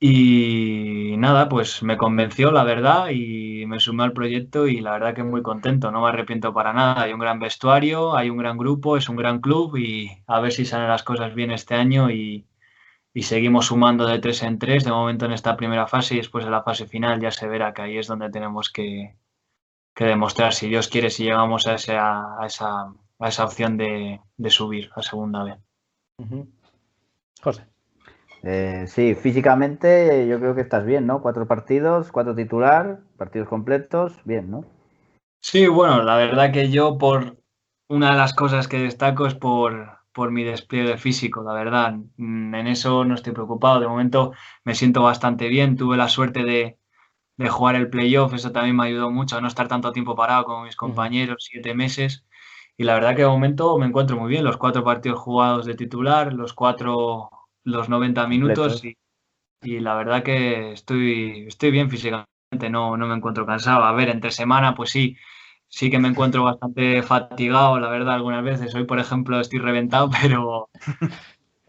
Y 0.00 1.14
nada, 1.18 1.50
pues 1.50 1.82
me 1.82 1.98
convenció, 1.98 2.50
la 2.52 2.64
verdad, 2.64 3.10
y 3.10 3.66
me 3.66 3.80
sumé 3.80 4.04
al 4.04 4.14
proyecto 4.14 4.66
y 4.66 4.80
la 4.80 4.92
verdad 4.92 5.14
que 5.14 5.22
muy 5.22 5.42
contento, 5.42 5.90
no 5.90 6.00
me 6.00 6.08
arrepiento 6.08 6.54
para 6.54 6.72
nada. 6.72 7.02
Hay 7.02 7.12
un 7.12 7.20
gran 7.20 7.38
vestuario, 7.38 8.16
hay 8.16 8.30
un 8.30 8.38
gran 8.38 8.56
grupo, 8.56 8.96
es 8.96 9.10
un 9.10 9.16
gran 9.16 9.40
club 9.42 9.76
y 9.76 10.10
a 10.26 10.40
ver 10.40 10.52
si 10.52 10.64
salen 10.64 10.88
las 10.88 11.02
cosas 11.02 11.34
bien 11.34 11.50
este 11.50 11.74
año 11.74 12.10
y, 12.10 12.46
y 13.12 13.24
seguimos 13.24 13.66
sumando 13.66 14.06
de 14.06 14.20
tres 14.20 14.42
en 14.42 14.58
tres, 14.58 14.84
de 14.84 14.90
momento 14.92 15.26
en 15.26 15.32
esta 15.32 15.54
primera 15.56 15.86
fase 15.86 16.14
y 16.14 16.18
después 16.18 16.46
de 16.46 16.50
la 16.50 16.62
fase 16.62 16.86
final 16.86 17.20
ya 17.20 17.30
se 17.30 17.46
verá 17.46 17.74
que 17.74 17.82
ahí 17.82 17.98
es 17.98 18.06
donde 18.06 18.30
tenemos 18.30 18.70
que, 18.70 19.16
que 20.00 20.06
demostrar, 20.06 20.54
si 20.54 20.66
Dios 20.66 20.88
quiere, 20.88 21.10
si 21.10 21.24
llegamos 21.24 21.66
a 21.66 21.74
esa, 21.74 22.40
a 22.40 22.46
esa, 22.46 22.94
a 23.18 23.28
esa 23.28 23.44
opción 23.44 23.76
de, 23.76 24.18
subir 24.48 24.88
a 24.96 25.02
segunda 25.02 25.44
vez. 25.44 25.58
José. 27.42 27.66
Eh, 28.42 28.86
sí, 28.86 29.14
físicamente 29.14 30.26
yo 30.26 30.38
creo 30.38 30.54
que 30.54 30.62
estás 30.62 30.86
bien, 30.86 31.06
¿no? 31.06 31.20
Cuatro 31.20 31.46
partidos, 31.46 32.10
cuatro 32.12 32.34
titular, 32.34 33.00
partidos 33.18 33.46
completos, 33.46 34.14
bien, 34.24 34.50
¿no? 34.50 34.64
Sí, 35.42 35.66
bueno, 35.66 36.02
la 36.02 36.16
verdad 36.16 36.50
que 36.50 36.70
yo 36.70 36.96
por 36.96 37.36
una 37.90 38.12
de 38.12 38.16
las 38.16 38.32
cosas 38.32 38.68
que 38.68 38.78
destaco 38.78 39.26
es 39.26 39.34
por, 39.34 39.98
por 40.14 40.30
mi 40.30 40.44
despliegue 40.44 40.96
físico, 40.96 41.42
la 41.42 41.52
verdad. 41.52 41.96
Mm, 42.16 42.54
en 42.54 42.66
eso 42.68 43.04
no 43.04 43.16
estoy 43.16 43.34
preocupado. 43.34 43.80
De 43.80 43.86
momento 43.86 44.32
me 44.64 44.74
siento 44.74 45.02
bastante 45.02 45.48
bien. 45.48 45.76
Tuve 45.76 45.98
la 45.98 46.08
suerte 46.08 46.42
de, 46.42 46.79
de 47.40 47.48
jugar 47.48 47.74
el 47.74 47.88
playoff, 47.88 48.34
eso 48.34 48.52
también 48.52 48.76
me 48.76 48.84
ayudó 48.84 49.10
mucho 49.10 49.38
a 49.38 49.40
no 49.40 49.48
estar 49.48 49.66
tanto 49.66 49.92
tiempo 49.92 50.14
parado 50.14 50.44
como 50.44 50.64
mis 50.64 50.76
compañeros, 50.76 51.46
siete 51.48 51.74
meses. 51.74 52.26
Y 52.76 52.84
la 52.84 52.94
verdad 52.94 53.16
que 53.16 53.22
de 53.22 53.28
momento 53.28 53.78
me 53.78 53.86
encuentro 53.86 54.18
muy 54.18 54.28
bien. 54.28 54.44
Los 54.44 54.58
cuatro 54.58 54.84
partidos 54.84 55.20
jugados 55.20 55.64
de 55.64 55.74
titular, 55.74 56.34
los 56.34 56.52
cuatro, 56.52 57.30
los 57.64 57.88
90 57.88 58.26
minutos 58.26 58.84
y, 58.84 58.96
y, 59.62 59.80
la 59.80 59.94
verdad 59.94 60.22
que 60.22 60.72
estoy, 60.72 61.46
estoy 61.46 61.70
bien 61.70 61.88
físicamente, 61.90 62.68
no, 62.70 62.96
no 62.98 63.06
me 63.06 63.14
encuentro 63.14 63.46
cansado. 63.46 63.84
A 63.84 63.92
ver, 63.92 64.10
entre 64.10 64.30
semana, 64.32 64.74
pues 64.74 64.90
sí, 64.90 65.16
sí 65.68 65.90
que 65.90 65.98
me 65.98 66.08
encuentro 66.08 66.44
bastante 66.44 67.02
fatigado, 67.02 67.80
la 67.80 67.88
verdad, 67.88 68.16
algunas 68.16 68.44
veces. 68.44 68.74
Hoy, 68.74 68.84
por 68.84 68.98
ejemplo, 68.98 69.40
estoy 69.40 69.60
reventado, 69.60 70.10
pero... 70.22 70.68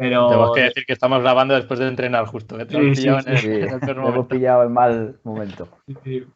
pero... 0.02 0.30
Tenemos 0.30 0.56
que 0.56 0.62
decir 0.62 0.86
que 0.86 0.94
estamos 0.94 1.22
grabando 1.22 1.54
después 1.54 1.80
de 1.80 1.88
entrenar 1.88 2.26
justo. 2.26 2.60
¿eh? 2.60 2.66
Sí, 2.68 3.08
Hemos 3.08 4.28
pillado 4.28 4.64
el 4.64 4.70
mal 4.70 5.20
momento. 5.24 5.68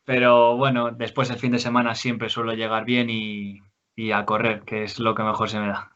pero 0.06 0.56
bueno, 0.56 0.92
después 0.92 1.32
el 1.32 1.38
fin 1.38 1.52
de 1.52 1.58
semana 1.58 1.96
siempre 1.96 2.30
suelo 2.30 2.54
llegar 2.54 2.86
bien 2.86 3.10
y, 3.10 3.64
y 3.96 4.12
a 4.12 4.24
correr, 4.24 4.62
que 4.62 4.84
es 4.84 5.00
lo 5.00 5.16
que 5.16 5.24
mejor 5.24 5.50
se 5.50 5.60
me 5.60 5.68
da. 5.70 5.92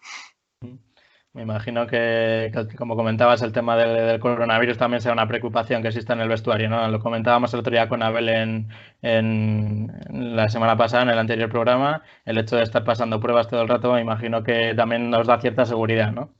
Me 1.34 1.44
imagino 1.44 1.86
que, 1.86 2.52
como 2.76 2.96
comentabas, 2.96 3.44
el 3.44 3.52
tema 3.52 3.78
del, 3.78 4.20
coronavirus 4.20 4.80
también 4.80 5.00
sea 5.00 5.14
una 5.14 5.28
preocupación 5.28 5.84
que 5.84 5.90
existe 5.90 6.12
en 6.12 6.22
el 6.22 6.28
vestuario, 6.28 6.70
¿no? 6.70 6.88
Lo 6.88 7.00
comentábamos 7.00 7.54
el 7.54 7.60
otro 7.60 7.72
día 7.72 7.88
con 7.88 8.02
Abel 8.02 8.30
en, 8.30 8.70
en, 9.04 10.36
la 10.36 10.50
semana 10.50 10.76
pasada, 10.76 11.04
en 11.04 11.10
el 11.10 11.20
anterior 11.20 11.52
programa. 11.52 12.02
El 12.26 12.40
hecho 12.40 12.56
de 12.56 12.64
estar 12.64 12.84
pasando 12.84 13.20
pruebas 13.20 13.48
todo 13.48 13.62
el 13.62 13.68
rato, 13.68 13.94
me 13.94 14.02
imagino 14.02 14.42
que 14.42 14.74
también 14.76 15.12
nos 15.12 15.28
da 15.28 15.40
cierta 15.40 15.66
seguridad, 15.66 16.12
¿no? 16.12 16.34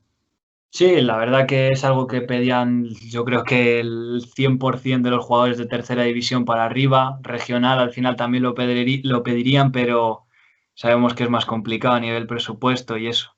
Sí, 0.72 1.00
la 1.00 1.16
verdad 1.16 1.46
que 1.46 1.68
es 1.68 1.84
algo 1.84 2.06
que 2.06 2.22
pedían, 2.22 2.84
yo 3.10 3.24
creo 3.24 3.42
que 3.42 3.80
el 3.80 4.22
100% 4.34 5.08
de 5.08 5.16
los 5.16 5.24
jugadores 5.24 5.58
de 5.58 5.66
tercera 5.66 6.04
división 6.04 6.44
para 6.44 6.64
arriba, 6.64 7.18
regional 7.22 7.80
al 7.80 7.90
final 7.90 8.14
también 8.14 8.44
lo, 8.44 8.54
lo 8.54 9.22
pedirían, 9.24 9.72
pero 9.72 10.26
sabemos 10.74 11.14
que 11.14 11.24
es 11.24 11.30
más 11.30 11.44
complicado 11.44 11.96
a 11.96 12.00
nivel 12.00 12.26
presupuesto 12.28 12.96
y 12.96 13.08
eso. 13.08 13.34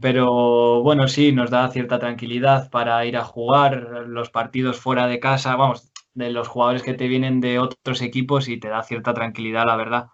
Pero 0.00 0.82
bueno, 0.82 1.08
sí, 1.08 1.32
nos 1.32 1.50
da 1.50 1.68
cierta 1.70 1.98
tranquilidad 1.98 2.70
para 2.70 3.04
ir 3.04 3.16
a 3.16 3.24
jugar 3.24 4.04
los 4.06 4.30
partidos 4.30 4.78
fuera 4.78 5.08
de 5.08 5.18
casa, 5.18 5.56
vamos, 5.56 5.90
de 6.14 6.30
los 6.30 6.46
jugadores 6.46 6.82
que 6.82 6.94
te 6.94 7.08
vienen 7.08 7.40
de 7.40 7.58
otros 7.58 8.00
equipos 8.02 8.48
y 8.48 8.60
te 8.60 8.68
da 8.68 8.84
cierta 8.84 9.12
tranquilidad, 9.14 9.64
la 9.66 9.76
verdad. 9.76 10.10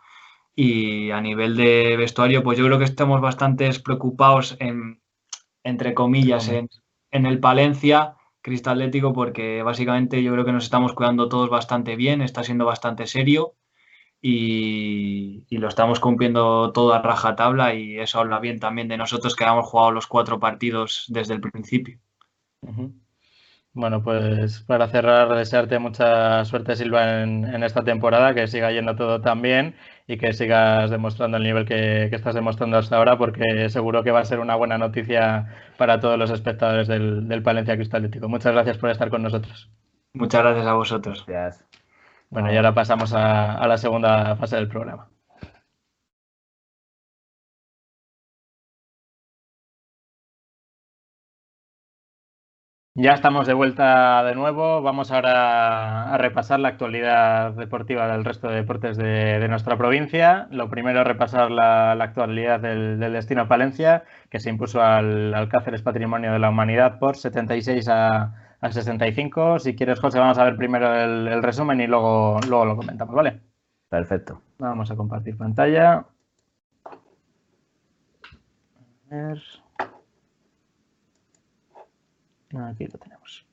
Y 0.55 1.11
a 1.11 1.21
nivel 1.21 1.57
de 1.57 1.97
vestuario, 1.99 2.43
pues 2.43 2.57
yo 2.59 2.65
creo 2.67 2.79
que 2.79 2.85
estamos 2.85 3.21
bastante 3.21 3.71
preocupados 3.85 4.57
en, 4.59 5.02
entre 5.65 5.95
comillas, 5.95 6.49
en, 6.49 6.69
en 7.11 7.27
el 7.27 7.41
Palencia 7.41 8.17
Cristallético, 8.41 9.13
porque 9.13 9.63
básicamente 9.63 10.23
yo 10.23 10.33
creo 10.33 10.45
que 10.45 10.53
nos 10.53 10.65
estamos 10.65 10.93
cuidando 10.93 11.29
todos 11.29 11.49
bastante 11.49 11.97
bien, 11.97 12.23
está 12.23 12.43
siendo 12.43 12.65
bastante 12.65 13.07
serio 13.07 13.55
y, 14.23 15.45
lo 15.51 15.69
estamos 15.69 16.01
cumpliendo 16.01 16.73
todo 16.73 16.95
a 16.95 17.03
rajatabla 17.03 17.75
y 17.75 17.99
eso 17.99 18.21
habla 18.21 18.39
bien 18.39 18.59
también 18.59 18.89
de 18.89 18.97
nosotros 18.97 19.37
que 19.37 19.45
hemos 19.45 19.67
jugado 19.67 19.93
los 19.93 20.07
cuatro 20.07 20.41
partidos 20.41 21.05
desde 21.09 21.35
el 21.35 21.41
principio. 21.41 21.99
Bueno, 23.73 24.03
pues 24.03 24.61
para 24.61 24.89
cerrar, 24.89 25.35
desearte 25.35 25.79
mucha 25.79 26.45
suerte, 26.45 26.77
Silva, 26.77 27.23
en, 27.23 27.63
esta 27.63 27.83
temporada, 27.83 28.35
que 28.35 28.47
siga 28.47 28.71
yendo 28.71 28.97
todo 28.97 29.21
tan 29.21 29.43
bien 29.43 29.77
y 30.13 30.19
que 30.19 30.35
sigas 30.35 30.91
demostrando 30.91 31.39
el 31.39 31.43
nivel 31.43 31.65
que, 31.65 32.05
estás 32.13 32.35
demostrando 32.35 32.77
hasta 32.77 32.99
ahora, 32.99 33.17
porque 33.17 33.71
seguro 33.71 34.03
que 34.03 34.11
va 34.11 34.21
a 34.21 34.25
ser 34.27 34.41
una 34.41 34.57
buena 34.57 34.77
noticia 34.77 35.47
para 35.79 36.01
todos 36.01 36.19
los 36.19 36.31
espectadores 36.31 36.87
del, 36.87 37.29
del 37.29 37.43
Palencia 37.43 37.77
Cristalítico. 37.77 38.29
Muchas 38.29 38.53
gracias 38.53 38.77
por 38.77 38.91
estar 38.91 39.09
con 39.09 39.23
nosotros. 39.23 39.71
Muchas 40.13 40.43
gracias 40.43 40.67
a 40.67 40.75
vosotros. 40.75 41.25
Gracias. 41.27 41.65
Bueno, 42.29 42.53
y 42.53 42.57
ahora 42.57 42.75
pasamos 42.75 43.15
a, 43.15 43.67
la 43.67 43.79
segunda 43.79 44.37
fase 44.37 44.57
del 44.57 44.69
programa. 44.69 45.09
Ya 52.95 53.13
estamos 53.13 53.47
de 53.47 53.55
vuelta 53.55 54.23
de 54.23 54.35
nuevo. 54.35 54.83
Vamos 54.83 55.11
ahora 55.11 56.13
a 56.13 56.19
repasar 56.19 56.61
la 56.61 56.69
actualidad 56.69 57.53
deportiva 57.53 58.07
del 58.07 58.23
resto 58.23 58.49
de 58.49 58.57
deportes 58.57 58.99
de, 58.99 59.47
nuestra 59.49 59.79
provincia. 59.79 60.47
Lo 60.51 60.69
primero, 60.69 61.03
repasar 61.03 61.51
la, 61.51 61.93
actualidad 61.93 62.61
del, 62.61 63.01
Destino 63.01 63.49
Palencia, 63.49 64.05
que 64.29 64.41
se 64.41 64.51
impuso 64.51 64.83
al, 64.83 65.33
al 65.33 65.49
Cáceres 65.49 65.81
Patrimonio 65.81 66.33
de 66.33 66.39
la 66.39 66.51
Humanidad 66.51 66.99
por 66.99 67.17
76 67.17 67.89
a, 67.89 68.57
al 68.61 68.73
65. 68.73 69.59
Si 69.59 69.75
quieres, 69.75 69.99
José, 69.99 70.19
vamos 70.19 70.37
a 70.37 70.45
ver 70.45 70.57
primero 70.57 70.95
el, 70.95 71.43
resumen 71.43 71.81
y 71.81 71.87
luego, 71.87 72.41
luego 72.47 72.67
lo 72.67 72.77
comentamos, 72.77 73.15
¿vale? 73.15 73.41
Perfecto. 73.89 74.43
Vamos 74.59 74.91
a 74.91 74.97
compartir 74.97 75.39
pantalla. 75.39 76.05
A 76.85 76.91
ver. 79.11 79.62
Aquí 82.55 82.87
lo 82.87 82.99
tenemos. 82.99 83.47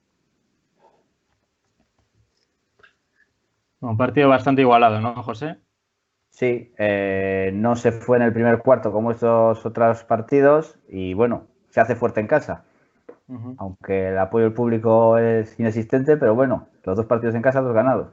Un 3.81 3.97
partido 3.97 4.27
bastante 4.27 4.61
igualado, 4.61 4.99
¿no, 4.99 5.23
José? 5.23 5.57
Sí, 6.29 6.73
eh, 6.77 7.51
no 7.53 7.75
se 7.75 7.91
fue 7.91 8.17
en 8.17 8.23
el 8.23 8.33
primer 8.33 8.59
cuarto 8.59 8.91
como 8.91 9.11
estos 9.11 9.65
otros 9.65 10.03
partidos 10.03 10.77
y 10.89 11.13
bueno, 11.13 11.47
se 11.69 11.79
hace 11.79 11.95
fuerte 11.95 12.19
en 12.19 12.27
casa 12.27 12.65
aunque 13.57 14.09
el 14.09 14.17
apoyo 14.17 14.45
del 14.45 14.53
público 14.53 15.17
es 15.17 15.59
inexistente, 15.59 16.17
pero 16.17 16.33
bueno, 16.35 16.67
los 16.83 16.97
dos 16.97 17.05
partidos 17.05 17.35
en 17.35 17.41
casa, 17.41 17.61
dos 17.61 17.73
ganados. 17.73 18.07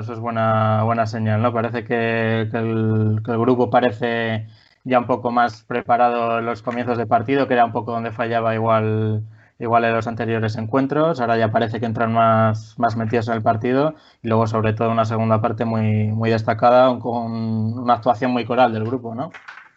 Eso, 0.00 0.12
es 0.14 0.18
buena, 0.18 0.82
buena 0.84 1.06
señal, 1.06 1.42
¿no? 1.42 1.52
Parece 1.52 1.84
que, 1.84 2.42
el, 2.42 3.20
grupo 3.22 3.70
parece 3.70 4.48
ya 4.84 4.98
un 4.98 5.06
poco 5.06 5.30
más 5.30 5.62
preparado 5.64 6.38
en 6.38 6.46
los 6.46 6.62
comienzos 6.62 6.98
de 6.98 7.06
partido, 7.06 7.46
que 7.46 7.54
era 7.54 7.64
un 7.64 7.72
poco 7.72 7.92
donde 7.92 8.10
fallaba 8.10 8.54
igual, 8.54 9.22
igual 9.64 9.84
en 9.84 9.94
los 9.94 10.06
anteriores 10.06 10.56
encuentros. 10.56 11.20
Ahora 11.20 11.36
ya 11.36 11.50
parece 11.50 11.80
que 11.80 11.86
entran 11.86 12.12
más, 12.12 12.78
más 12.78 12.96
metidos 12.96 13.28
en 13.28 13.34
el 13.34 13.42
partido 13.42 13.94
y 14.22 14.28
luego 14.28 14.46
sobre 14.46 14.72
todo 14.72 14.90
una 14.90 15.04
segunda 15.04 15.40
parte 15.40 15.64
muy, 15.64 16.06
muy 16.08 16.30
destacada 16.30 16.98
con 16.98 17.32
una 17.78 17.94
actuación 17.94 18.30
muy 18.30 18.44
coral 18.44 18.72
del 18.72 18.84
grupo, 18.84 19.14
¿no? 19.14 19.30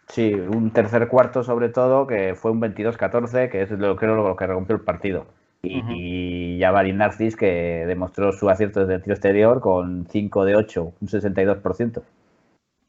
Sí, 0.08 0.32
un 0.32 0.70
tercer 0.70 1.08
cuarto 1.08 1.42
sobre 1.42 1.68
todo, 1.68 2.06
que 2.06 2.34
fue 2.34 2.50
un 2.50 2.60
22-14, 2.62 3.50
que 3.50 3.62
es 3.62 3.70
lo, 3.72 3.94
creo 3.96 4.14
lo 4.14 4.36
que 4.36 4.46
rompió 4.46 4.76
el 4.76 4.82
partido. 4.82 5.26
Y, 5.62 6.56
ya 6.58 6.72
-huh. 6.72 6.94
Narcis, 6.94 7.36
que 7.36 7.84
demostró 7.86 8.32
su 8.32 8.48
acierto 8.48 8.80
desde 8.80 8.94
el 8.94 9.02
tiro 9.02 9.14
exterior 9.14 9.60
con 9.60 10.06
5 10.08 10.44
de 10.44 10.56
8, 10.56 10.92
un 11.00 11.08
62%. 11.08 12.02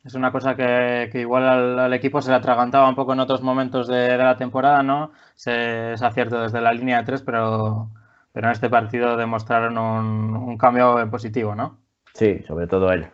Es 0.10 0.16
una 0.16 0.32
cosa 0.32 0.56
que, 0.56 1.08
igual 1.14 1.78
al, 1.80 1.94
equipo 1.94 2.20
se 2.20 2.32
le 2.32 2.38
atragantaba 2.38 2.90
un 2.90 2.96
poco 2.96 3.14
en 3.14 3.20
otros 3.20 3.44
momentos 3.44 3.88
de, 3.88 4.18
la 4.18 4.38
temporada, 4.38 4.82
¿no? 4.82 5.12
Se, 5.36 5.94
es 5.94 6.02
acierto 6.02 6.42
desde 6.42 6.62
la 6.62 6.74
línea 6.74 6.98
de 6.98 7.04
3, 7.04 7.22
pero, 7.22 7.92
pero 8.34 8.48
en 8.48 8.54
este 8.54 8.72
partido 8.72 9.18
demostraron 9.18 9.78
un, 9.78 10.58
cambio 10.58 11.08
positivo, 11.12 11.54
¿no? 11.54 11.78
Sí, 12.16 12.42
sobre 12.48 12.66
todo 12.66 12.92
él. 12.92 13.06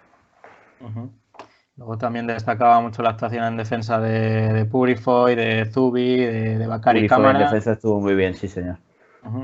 Luego 1.76 1.98
también 1.98 2.28
destacaba 2.28 2.80
mucho 2.80 3.04
la 3.04 3.10
actuación 3.10 3.44
en 3.44 3.58
defensa 3.58 4.00
de, 4.00 4.54
de 4.54 4.64
Purifoy, 4.64 5.36
de 5.36 5.66
Zubi, 5.66 6.16
de, 6.22 6.58
de 6.58 6.68
Bakari 6.68 7.10
Cámara. 7.10 7.40
en 7.40 7.46
defensa 7.48 7.74
estuvo 7.74 8.00
muy 8.00 8.16
bien, 8.16 8.36
sí, 8.36 8.48
señor. 8.48 8.78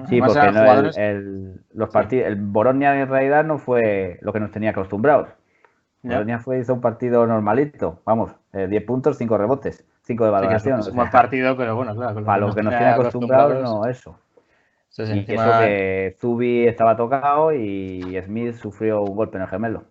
Sí, 0.08 0.22
porque 0.22 0.40
el, 0.96 1.60
los 1.74 1.90
partidos, 1.90 2.28
el 2.28 2.38
Boronia 2.38 2.98
en 2.98 3.10
realidad 3.10 3.44
no 3.44 3.58
fue 3.58 4.20
lo 4.22 4.32
que 4.32 4.40
nos 4.40 4.52
tenía 4.52 4.70
acostumbrados. 4.70 5.28
Boronia 6.04 6.40
fue, 6.40 6.60
hizo 6.60 6.74
un 6.74 6.82
partido 6.82 7.26
normalito, 7.28 8.02
vamos, 8.06 8.36
10 8.54 8.72
eh, 8.72 8.82
puntos, 8.82 9.18
5 9.18 9.38
rebotes, 9.38 9.86
5 10.04 10.26
de 10.26 10.32
valoración. 10.32 10.84
Sí, 10.84 10.90
un 10.90 10.96
buen 10.96 11.12
partido, 11.12 11.56
pero 11.56 11.76
bueno, 11.76 11.96
claro. 11.96 12.24
Para 12.24 12.40
lo 12.40 12.54
que 12.54 12.64
nos 12.64 12.74
tenía 12.74 12.96
acostumbrados, 12.96 13.62
no, 13.64 13.86
eso. 13.86 14.18
y 14.98 15.20
eso 15.32 15.60
que 15.60 16.16
Zubi 16.20 16.68
estaba 16.68 16.96
tocado 16.96 17.54
y 17.54 18.20
Smith 18.26 18.56
sufrió 18.56 19.02
un 19.02 19.16
golpe 19.16 19.38
en 19.38 19.44
el 19.44 19.50
gemelo. 19.50 19.84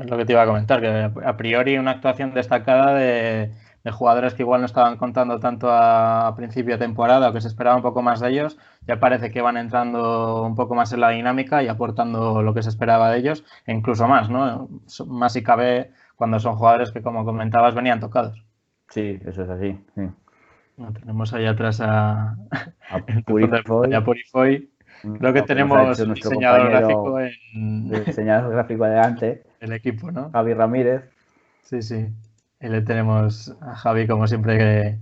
Es 0.00 0.08
lo 0.08 0.16
que 0.16 0.24
te 0.24 0.32
iba 0.32 0.42
a 0.42 0.46
comentar, 0.46 0.80
que 0.80 1.10
a 1.24 1.36
priori 1.36 1.76
una 1.76 1.90
actuación 1.92 2.32
destacada 2.32 2.94
de, 2.94 3.50
jugadores 3.90 4.34
que 4.34 4.42
igual 4.42 4.60
no 4.60 4.66
estaban 4.66 4.96
contando 4.96 5.40
tanto 5.40 5.68
a, 5.70 6.32
principio 6.36 6.74
de 6.74 6.84
temporada 6.84 7.28
o 7.28 7.32
que 7.32 7.40
se 7.40 7.48
esperaba 7.48 7.76
un 7.76 7.82
poco 7.82 8.02
más 8.02 8.20
de 8.20 8.30
ellos, 8.30 8.58
ya 8.86 9.00
parece 9.00 9.30
que 9.30 9.42
van 9.42 9.56
entrando 9.56 10.44
un 10.44 10.54
poco 10.54 10.74
más 10.74 10.92
en 10.92 11.00
la 11.00 11.10
dinámica 11.10 11.62
y 11.62 11.68
aportando 11.68 12.42
lo 12.42 12.54
que 12.54 12.62
se 12.62 12.68
esperaba 12.68 13.10
de 13.10 13.18
ellos, 13.18 13.44
e 13.66 13.72
incluso 13.72 14.06
más, 14.06 14.30
¿no? 14.30 14.68
Más 15.08 15.32
si 15.32 15.42
cabe 15.42 15.90
cuando 16.14 16.38
son 16.38 16.54
jugadores 16.54 16.92
que, 16.92 17.02
como 17.02 17.24
comentabas, 17.24 17.74
venían 17.74 17.98
tocados. 17.98 18.44
Sí, 18.88 19.18
eso 19.24 19.42
es 19.42 19.48
así. 19.48 19.84
Sí. 19.96 20.02
tenemos 21.00 21.32
ahí 21.32 21.46
atrás 21.46 21.80
a, 21.80 22.36
a 22.90 23.06
Purifoy. 24.04 24.70
Creo 25.18 25.32
que 25.32 25.42
tenemos 25.42 25.98
un 25.98 26.14
diseñador 26.14 26.70
gráfico 26.70 27.20
en... 27.20 27.88
diseñador 28.04 28.52
gráfico 28.52 28.84
adelante. 28.84 29.42
El 29.60 29.72
equipo, 29.72 30.12
¿no? 30.12 30.30
Javi 30.30 30.54
Ramírez. 30.54 31.02
Sí, 31.62 31.82
sí. 31.82 32.06
Y 32.62 32.68
le 32.68 32.82
tenemos 32.82 33.54
a 33.60 33.74
Javi, 33.74 34.06
como 34.06 34.26
siempre, 34.26 34.98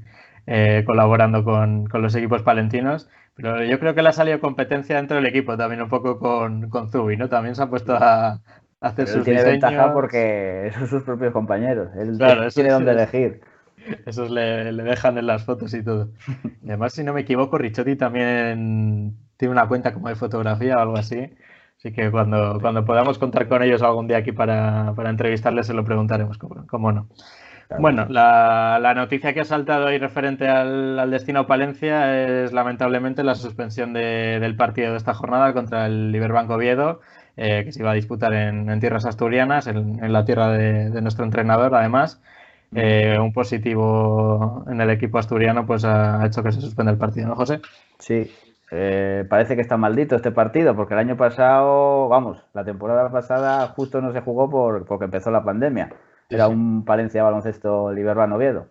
eh, 0.46 0.82
colaborando 0.86 1.44
con, 1.44 1.88
los 1.92 2.14
equipos 2.14 2.42
palentinos. 2.42 3.08
Pero 3.36 3.62
yo 3.64 3.78
creo 3.78 3.94
que 3.94 4.02
le 4.02 4.08
ha 4.08 4.12
salido 4.12 4.40
competencia 4.40 4.96
dentro 4.96 5.16
del 5.16 5.26
equipo 5.26 5.56
también 5.56 5.82
un 5.82 5.88
poco 5.88 6.18
con, 6.18 6.68
con 6.68 6.90
Zubi, 6.90 7.16
¿no? 7.16 7.28
También 7.28 7.54
se 7.54 7.62
ha 7.62 7.70
puesto 7.70 7.94
a, 7.94 8.40
hacer 8.80 9.06
sus 9.06 9.24
tiene 9.24 9.44
ventaja 9.44 9.92
porque 9.92 10.70
son 10.74 10.88
sus 10.88 11.02
propios 11.02 11.32
compañeros. 11.32 11.90
Él 11.96 12.18
tiene 12.54 12.70
donde 12.70 12.92
elegir. 12.92 13.40
Esos 14.06 14.30
le, 14.30 14.72
le, 14.72 14.82
dejan 14.82 15.16
en 15.18 15.26
las 15.26 15.44
fotos 15.44 15.72
y 15.74 15.82
todo. 15.82 16.10
Y 16.62 16.68
además, 16.68 16.92
si 16.92 17.04
no 17.04 17.14
me 17.14 17.22
equivoco, 17.22 17.58
Richotti 17.58 17.96
también 17.96 19.16
tiene 19.36 19.52
una 19.52 19.68
cuenta 19.68 19.94
como 19.94 20.08
de 20.08 20.16
fotografía 20.16 20.76
o 20.76 20.80
algo 20.80 20.96
así. 20.96 21.30
Así 21.78 21.92
que 21.92 22.10
cuando, 22.10 22.58
cuando 22.60 22.84
podamos 22.84 23.18
contar 23.18 23.48
con 23.48 23.62
ellos 23.62 23.80
algún 23.80 24.06
día 24.06 24.18
aquí 24.18 24.32
para, 24.32 24.92
para 24.94 25.08
entrevistarles, 25.08 25.66
se 25.66 25.72
lo 25.72 25.82
preguntaremos, 25.82 26.36
cómo, 26.36 26.92
no. 26.92 27.08
Bueno, 27.78 28.06
la, 28.08 28.78
la, 28.80 28.94
noticia 28.94 29.32
que 29.32 29.40
ha 29.40 29.44
saltado 29.44 29.86
ahí 29.86 29.98
referente 29.98 30.48
al, 30.48 30.98
al, 30.98 31.10
destino 31.10 31.46
Palencia 31.46 32.42
es 32.42 32.52
lamentablemente 32.52 33.22
la 33.22 33.34
suspensión 33.34 33.92
de, 33.92 34.38
del 34.40 34.56
partido 34.56 34.90
de 34.90 34.96
esta 34.96 35.14
jornada 35.14 35.52
contra 35.52 35.86
el 35.86 36.10
Liberbanco 36.10 36.54
Oviedo, 36.54 37.00
eh, 37.36 37.62
que 37.64 37.72
se 37.72 37.80
iba 37.80 37.92
a 37.92 37.94
disputar 37.94 38.32
en, 38.32 38.68
en 38.68 38.80
tierras 38.80 39.06
asturianas, 39.06 39.66
en, 39.68 40.02
en 40.02 40.12
la 40.12 40.24
tierra 40.24 40.50
de, 40.50 40.90
de, 40.90 41.00
nuestro 41.00 41.24
entrenador, 41.24 41.74
además. 41.74 42.20
Eh, 42.72 43.18
un 43.18 43.32
positivo 43.32 44.64
en 44.68 44.80
el 44.80 44.90
equipo 44.90 45.18
asturiano 45.18 45.66
pues 45.66 45.84
ha 45.84 46.24
hecho 46.24 46.42
que 46.44 46.52
se 46.52 46.60
suspenda 46.60 46.92
el 46.92 46.98
partido, 46.98 47.26
¿no, 47.26 47.34
José? 47.34 47.60
Sí, 47.98 48.30
eh, 48.70 49.24
parece 49.28 49.56
que 49.56 49.62
está 49.62 49.76
maldito 49.76 50.14
este 50.14 50.30
partido, 50.30 50.76
porque 50.76 50.94
el 50.94 51.00
año 51.00 51.16
pasado, 51.16 52.08
vamos, 52.08 52.38
la 52.54 52.64
temporada 52.64 53.10
pasada 53.10 53.66
justo 53.68 54.00
no 54.00 54.12
se 54.12 54.20
jugó 54.20 54.48
por, 54.48 54.84
porque 54.86 55.06
empezó 55.06 55.30
la 55.30 55.42
pandemia. 55.42 55.90
Era 56.30 56.48
un 56.48 56.84
Palencia 56.84 57.22
baloncesto 57.22 57.92
Liberbano 57.92 58.36
Oviedo. 58.36 58.68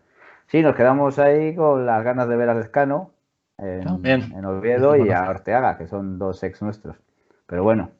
Sí, 0.47 0.63
nos 0.63 0.75
quedamos 0.75 1.19
ahí 1.19 1.55
con 1.55 1.85
las 1.85 2.03
ganas 2.03 2.27
de 2.27 2.35
ver 2.35 2.49
a 2.49 2.55
Lescano 2.55 3.11
en, 3.57 3.87
en 4.05 4.45
Oviedo 4.45 4.95
y 4.95 5.11
a 5.11 5.29
Orteaga, 5.29 5.77
que 5.77 5.87
son 5.87 6.17
dos 6.17 6.41
ex 6.43 6.61
nuestros. 6.61 6.95
Pero 7.45 7.63
bueno, 7.63 7.91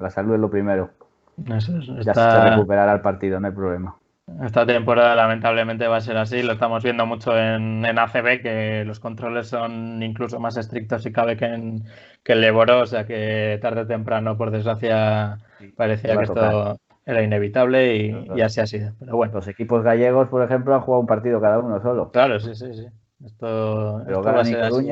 la 0.00 0.10
salud 0.10 0.34
es 0.34 0.40
lo 0.40 0.50
primero. 0.50 0.90
Ya 1.36 1.60
se 1.60 2.50
recuperará 2.50 2.92
el 2.92 3.00
partido, 3.00 3.40
no 3.40 3.48
hay 3.48 3.52
problema. 3.52 3.96
Esta 4.42 4.64
temporada 4.64 5.14
lamentablemente 5.14 5.86
va 5.86 5.96
a 5.96 6.00
ser 6.00 6.16
así, 6.16 6.42
lo 6.42 6.54
estamos 6.54 6.82
viendo 6.82 7.04
mucho 7.04 7.36
en, 7.36 7.84
en 7.84 7.98
ACB, 7.98 8.40
que 8.40 8.84
los 8.86 8.98
controles 8.98 9.48
son 9.48 10.02
incluso 10.02 10.40
más 10.40 10.56
estrictos 10.56 11.02
si 11.02 11.12
cabe 11.12 11.36
que 11.36 11.44
en, 11.44 11.84
que 12.22 12.32
el 12.32 12.40
Leboro, 12.40 12.80
o 12.80 12.86
sea 12.86 13.06
que 13.06 13.58
tarde 13.60 13.82
o 13.82 13.86
temprano, 13.86 14.38
por 14.38 14.50
desgracia, 14.50 15.38
parecía 15.76 16.16
que 16.16 16.24
esto 16.24 16.78
era 17.06 17.22
inevitable 17.22 17.96
y, 17.96 18.40
así 18.40 18.60
ha 18.60 18.66
sido. 18.66 18.92
Pero 18.98 19.16
bueno. 19.16 19.34
Los 19.34 19.48
equipos 19.48 19.82
gallegos, 19.82 20.28
por 20.28 20.42
ejemplo, 20.42 20.74
han 20.74 20.80
jugado 20.80 21.00
un 21.00 21.06
partido 21.06 21.40
cada 21.40 21.58
uno 21.58 21.80
solo. 21.82 22.10
Claro, 22.10 22.40
sí, 22.40 22.54
sí, 22.54 22.72
sí. 22.74 22.86
Esto, 23.24 24.02
pero 24.06 24.18
esto 24.18 24.32
va 24.32 24.40
a 24.40 24.44
ser 24.44 24.62
así. 24.62 24.90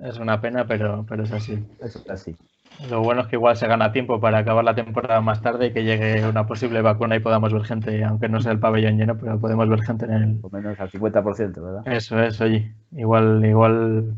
Es 0.00 0.18
una 0.18 0.40
pena, 0.40 0.66
pero, 0.66 1.04
pero 1.08 1.24
es 1.24 1.32
así. 1.32 1.64
Es 1.80 2.02
así. 2.08 2.36
Lo 2.90 3.00
bueno 3.00 3.22
es 3.22 3.28
que 3.28 3.36
igual 3.36 3.56
se 3.56 3.66
gana 3.66 3.90
tiempo 3.90 4.20
para 4.20 4.38
acabar 4.38 4.62
la 4.62 4.74
temporada 4.74 5.20
más 5.22 5.40
tarde 5.40 5.66
y 5.66 5.72
que 5.72 5.84
llegue 5.84 6.28
una 6.28 6.46
posible 6.46 6.82
vacuna 6.82 7.16
y 7.16 7.20
podamos 7.20 7.52
ver 7.52 7.64
gente, 7.64 8.04
aunque 8.04 8.28
no 8.28 8.40
sea 8.40 8.52
el 8.52 8.58
pabellón 8.58 8.98
lleno, 8.98 9.16
pero 9.16 9.40
podemos 9.40 9.68
ver 9.68 9.82
gente 9.82 10.04
en 10.04 10.12
el. 10.12 10.36
Por 10.36 10.52
menos 10.52 10.78
al 10.78 10.90
50%, 10.90 11.62
¿verdad? 11.62 11.82
Eso 11.86 12.20
es, 12.20 12.40
oye. 12.40 12.74
Igual, 12.92 13.44
igual 13.44 14.14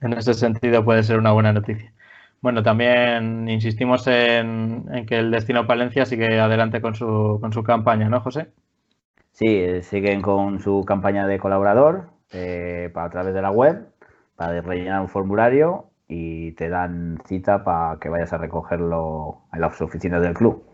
en 0.00 0.12
ese 0.14 0.32
sentido 0.34 0.84
puede 0.84 1.02
ser 1.02 1.18
una 1.18 1.32
buena 1.32 1.52
noticia. 1.52 1.92
Bueno, 2.40 2.62
también 2.62 3.48
insistimos 3.48 4.06
en, 4.06 5.06
que 5.06 5.18
el 5.18 5.30
Destino 5.30 5.66
Palencia 5.66 6.06
sigue 6.06 6.38
adelante 6.38 6.80
con 6.80 6.94
su, 6.94 7.38
con 7.40 7.52
su 7.52 7.64
campaña, 7.64 8.08
¿no, 8.08 8.20
José? 8.20 8.48
Sí, 9.32 9.82
siguen 9.82 10.22
con 10.22 10.60
su 10.60 10.84
campaña 10.84 11.26
de 11.26 11.38
colaborador 11.38 12.10
eh, 12.32 12.90
a 12.94 13.10
través 13.10 13.34
de 13.34 13.42
la 13.42 13.50
web 13.50 13.88
para 14.36 14.60
rellenar 14.60 15.00
un 15.00 15.08
formulario 15.08 15.90
y 16.08 16.52
te 16.52 16.68
dan 16.68 17.18
cita 17.26 17.64
para 17.64 17.98
que 18.00 18.08
vayas 18.08 18.32
a 18.32 18.38
recogerlo 18.38 19.42
en 19.52 19.60
las 19.60 19.80
oficinas 19.80 20.22
del 20.22 20.34
club. 20.34 20.64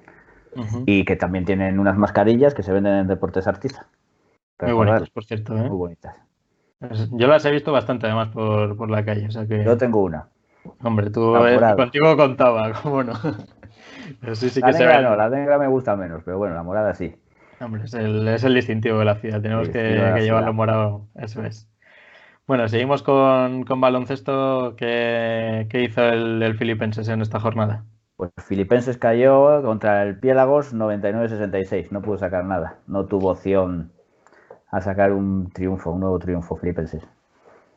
Y 0.87 1.05
que 1.05 1.17
también 1.17 1.45
tienen 1.45 1.81
unas 1.81 1.97
mascarillas 1.97 2.55
que 2.55 2.63
se 2.63 2.73
venden 2.73 2.95
en 2.95 3.07
Deportes 3.09 3.49
Artista. 3.49 3.89
Muy 4.61 4.73
bonitas, 4.73 5.11
por 5.11 5.25
cierto. 5.25 5.57
¿eh? 5.57 5.69
Muy 5.69 5.77
bonitas. 5.77 6.17
Yo 7.11 7.27
las 7.27 7.45
he 7.45 7.51
visto 7.51 7.73
bastante 7.73 8.07
además 8.07 8.29
por, 8.29 8.77
por 8.77 8.89
la 8.89 9.05
calle. 9.05 9.27
O 9.27 9.31
sea 9.33 9.47
que... 9.47 9.65
Yo 9.65 9.77
tengo 9.77 10.01
una. 10.03 10.29
Hombre, 10.83 11.11
tú 11.11 11.37
eh, 11.37 11.59
contigo 11.77 12.17
contaba, 12.17 12.73
¿cómo 12.83 13.03
no? 13.03 13.15
sí, 14.35 14.51
sí 14.51 14.61
la 14.61 14.73
que 14.73 14.79
negra 14.79 15.01
no, 15.03 15.17
la 15.17 15.29
negra 15.29 15.59
me 15.59 15.69
gusta 15.69 15.97
menos, 15.97 16.23
pero 16.25 16.39
bueno, 16.39 16.55
la 16.55 16.63
morada 16.63 16.95
sí. 16.95 17.15
Hombre, 17.61 17.85
es 17.85 17.95
el, 17.95 18.27
es 18.29 18.45
el 18.45 18.55
distintivo 18.55 18.99
de 18.99 19.05
la 19.05 19.17
ciudad, 19.17 19.41
tenemos 19.41 19.69
que, 19.69 20.13
que 20.15 20.23
llevarlo 20.23 20.53
morado, 20.53 21.07
eso 21.17 21.43
es. 21.45 21.69
Bueno, 22.47 22.69
seguimos 22.69 23.03
con, 23.03 23.65
baloncesto. 23.65 24.77
¿Qué, 24.77 25.67
hizo 25.73 26.05
el, 26.05 26.43
el, 26.43 26.59
Filipenses 26.59 27.09
en 27.09 27.23
esta 27.23 27.41
jornada? 27.41 27.87
Pues 28.17 28.33
Filipenses 28.37 28.99
cayó 28.99 29.63
contra 29.63 30.03
el 30.03 30.19
Piélagos 30.19 30.75
99-66. 30.75 31.91
No 31.91 32.03
pudo 32.03 32.19
sacar 32.19 32.45
nada. 32.45 32.81
No 32.87 33.07
tuvo 33.07 33.31
opción 33.31 33.93
a 34.71 34.83
sacar 34.83 35.13
un 35.13 35.51
triunfo, 35.53 35.93
un 35.93 36.01
nuevo 36.01 36.19
triunfo 36.19 36.57
Filipenses. 36.57 37.03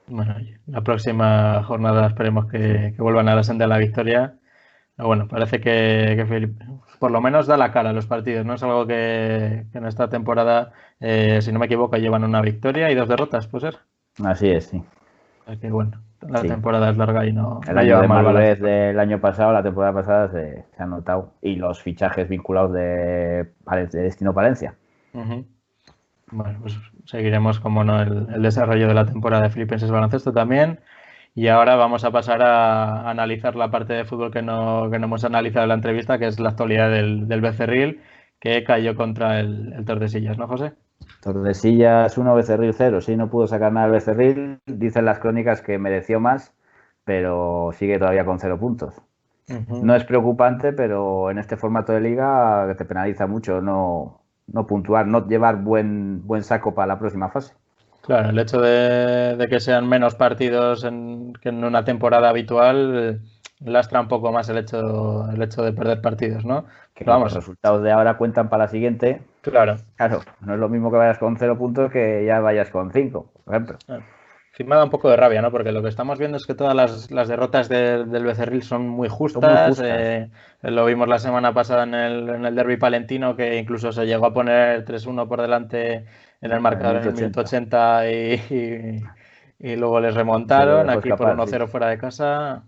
Bueno, 0.08 0.36
la 0.67 0.82
próxima 0.82 1.63
jornada 1.63 2.08
esperemos 2.08 2.46
que, 2.48 2.96
vuelvan 2.98 3.28
a 3.28 3.36
la 3.36 3.43
senda 3.43 3.65
de 3.65 3.70
la 3.70 3.78
victoria. 3.78 4.36
bueno, 4.98 5.28
parece 5.28 5.60
que, 5.60 6.48
por 7.00 7.12
lo 7.12 7.22
menos 7.22 7.46
da 7.46 7.58
la 7.58 7.72
cara 7.72 7.89
a 7.89 7.93
los 7.93 8.08
partidos, 8.08 8.46
¿no? 8.46 8.54
Es 8.54 8.63
algo 8.63 8.88
que, 8.88 9.65
en 9.74 9.86
esta 9.86 10.10
temporada, 10.10 10.72
eh, 11.00 11.39
si 11.41 11.52
no 11.52 11.60
me 11.60 11.65
equivoco, 11.65 11.98
llevan 11.98 12.24
una 12.24 12.41
victoria 12.41 12.89
y 12.89 12.96
dos 12.96 13.10
derrotas, 13.10 13.48
¿puede 13.48 13.72
ser? 13.72 13.80
Así 14.24 14.50
es, 14.50 14.67
sí. 14.67 14.82
que 15.60 15.70
bueno, 15.70 16.00
la 16.22 16.41
temporada 16.41 16.89
es 16.89 16.98
larga 16.98 17.26
y 17.26 17.34
no. 17.34 17.60
El 17.67 17.78
año 17.78 18.02
de 18.02 18.08
madurez 18.08 18.60
del 18.60 19.00
año 19.00 19.20
pasado, 19.20 19.52
la 19.52 19.62
temporada 19.62 19.93
pasada 19.93 20.32
se, 20.32 20.65
ha 20.78 20.86
notado. 20.86 21.34
Y 21.41 21.58
los 21.58 21.82
fichajes 21.82 22.30
vinculados 22.30 22.72
de, 22.74 23.52
Destino 23.91 24.34
Palencia. 24.34 24.76
Bueno, 26.32 26.60
pues 26.62 26.78
seguiremos, 27.06 27.60
como 27.60 27.84
no, 27.84 28.02
el, 28.02 28.42
desarrollo 28.42 28.88
de 28.88 28.94
la 28.94 29.06
temporada 29.06 29.44
de 29.44 29.50
Filipenses 29.50 29.92
Baloncesto 29.92 30.34
también. 30.34 30.80
Y 31.36 31.48
ahora 31.48 31.76
vamos 31.76 32.04
a 32.04 32.12
pasar 32.12 32.42
a, 32.42 33.10
analizar 33.10 33.56
la 33.56 33.70
parte 33.72 33.94
de 33.94 34.06
fútbol 34.06 34.32
que 34.32 34.42
no, 34.42 34.90
que 34.92 35.00
no 35.00 35.06
hemos 35.06 35.24
analizado 35.24 35.63
en 35.63 35.70
la 35.70 35.76
entrevista, 35.76 36.18
que 36.18 36.28
es 36.28 36.40
la 36.40 36.50
actualidad 36.50 36.90
del, 36.90 37.28
del 37.28 37.42
Becerril, 37.42 38.02
que 38.40 38.63
cayó 38.63 38.96
contra 38.96 39.40
el, 39.40 39.74
el 39.74 39.86
Tordesillas, 39.86 40.38
¿no, 40.38 40.48
José? 40.48 40.74
Tordesillas 41.22 42.18
1, 42.18 42.36
Becerril 42.36 42.74
0. 42.74 43.02
Sí, 43.02 43.16
no 43.16 43.30
pudo 43.30 43.48
sacar 43.48 43.72
nada 43.72 43.88
el 43.88 43.94
Becerril. 43.94 44.60
Dicen 44.66 45.06
las 45.06 45.20
crónicas 45.20 45.62
que 45.62 45.78
mereció 45.78 46.20
más, 46.20 46.54
pero 47.04 47.72
sigue 47.74 48.00
todavía 48.00 48.26
con 48.26 48.40
cero 48.40 48.60
puntos. 48.60 49.02
No 49.70 49.96
es 49.96 50.04
preocupante, 50.04 50.74
pero 50.74 51.32
en 51.32 51.38
este 51.38 51.56
formato 51.56 51.94
de 51.94 52.02
liga 52.02 52.76
te 52.78 52.84
penaliza 52.84 53.28
mucho 53.28 53.62
no, 53.62 54.17
no 54.48 54.66
puntuar, 54.66 55.08
no 55.08 55.28
llevar 55.28 55.58
buen, 55.58 56.26
buen 56.26 56.44
saco 56.44 56.74
para 56.74 56.88
la 56.88 57.00
próxima 57.00 57.30
fase. 57.30 57.54
Claro, 58.02 58.30
el 58.30 58.40
hecho 58.40 58.62
de, 58.62 59.48
que 59.50 59.60
sean 59.60 59.88
menos 59.88 60.16
partidos 60.16 60.84
que 60.84 61.50
en 61.50 61.64
una 61.64 61.84
temporada 61.84 62.30
habitual 62.30 63.22
lastra 63.60 64.00
un 64.00 64.08
poco 64.08 64.32
más 64.32 64.48
el 64.50 64.60
hecho, 64.60 65.30
el 65.30 65.42
hecho 65.42 65.62
de 65.64 65.74
perder 65.74 66.02
partidos, 66.02 66.46
¿no? 66.46 66.66
Que 66.94 67.04
vamos, 67.04 67.34
los 67.34 67.44
resultados 67.44 67.84
de 67.84 67.92
ahora 67.92 68.18
cuentan 68.18 68.50
para 68.50 68.64
la 68.64 68.70
siguiente. 68.70 69.22
Claro. 69.42 69.78
Claro, 69.98 70.22
no 70.40 70.54
es 70.54 70.60
lo 70.60 70.70
mismo 70.70 70.90
que 70.90 70.98
vayas 70.98 71.18
con 71.18 71.38
cero 71.38 71.58
puntos 71.58 71.92
que 71.92 72.24
ya 72.26 72.40
vayas 72.40 72.70
con 72.70 72.92
cinco, 72.92 73.30
por 73.44 73.56
ejemplo. 73.56 73.78
Sí, 73.86 73.94
me 74.63 74.76
da 74.76 74.84
un 74.84 74.89
poco 74.89 75.10
de 75.10 75.17
rabia, 75.17 75.41
¿no? 75.41 75.52
Porque 75.52 75.72
lo 75.72 75.84
que 75.84 75.89
estamos 75.89 76.17
viendo 76.17 76.38
es 76.38 76.46
que 76.46 76.56
todas 76.56 76.76
las, 76.76 77.12
las 77.12 77.28
derrotas 77.28 77.70
del 77.70 78.24
Becerril 78.24 78.63
son 78.63 78.88
muy 78.88 79.08
justas. 79.08 79.80
Eh, 79.84 80.30
lo 80.63 80.86
vimos 80.86 81.08
la 81.08 81.20
semana 81.20 81.54
pasada 81.54 81.84
en 81.84 81.93
el, 81.93 82.30
en 82.30 82.46
el 82.46 82.56
derby 82.56 82.78
palentino, 82.78 83.36
que 83.36 83.58
incluso 83.58 83.91
se 83.91 84.08
llegó 84.08 84.26
a 84.26 84.34
poner 84.34 84.84
3-1 84.84 85.28
por 85.28 85.41
delante 85.41 86.06
en 86.41 86.52
el 86.52 86.60
marcador 86.60 86.98
en 86.98 87.08
el 87.08 87.15
180 87.15 88.12
y, 88.12 89.04
y, 89.60 89.76
luego 89.76 90.00
les 90.00 90.15
remontaron. 90.15 90.89
Aquí 90.89 91.10
por 91.10 91.38
1-0 91.38 91.67
fuera 91.67 91.89
de 91.89 92.00
casa. 92.00 92.63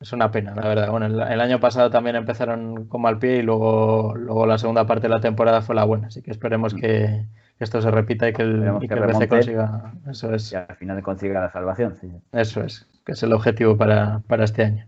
Es 0.00 0.12
una 0.12 0.30
pena, 0.30 0.54
la 0.54 0.66
verdad. 0.66 0.90
Bueno, 0.90 1.06
el, 1.06 1.40
año 1.40 1.60
pasado 1.60 1.90
también 1.90 2.16
empezaron 2.16 2.86
con 2.86 3.02
mal 3.02 3.18
pie 3.18 3.38
y 3.38 3.42
luego, 3.42 4.14
luego 4.16 4.46
la 4.46 4.58
segunda 4.58 4.86
parte 4.86 5.02
de 5.02 5.14
la 5.14 5.20
temporada 5.20 5.60
fue 5.62 5.74
la 5.74 5.84
buena. 5.84 6.08
Así 6.08 6.22
que 6.22 6.30
esperemos 6.30 6.74
que, 6.74 7.26
esto 7.58 7.80
se 7.80 7.90
repita 7.90 8.28
y 8.28 8.32
que 8.32 8.42
el, 8.42 8.70
y 8.80 8.88
que, 8.88 9.28
consiga. 9.28 9.92
Eso 10.08 10.32
es. 10.34 10.52
Y 10.52 10.56
al 10.56 10.76
final 10.76 11.02
consiga 11.02 11.40
la 11.40 11.50
salvación. 11.50 11.96
Sí. 12.00 12.10
Eso 12.32 12.62
es, 12.62 12.88
que 13.04 13.12
es 13.12 13.22
el 13.22 13.32
objetivo 13.32 13.76
para, 13.76 14.22
este 14.40 14.64
año. 14.64 14.86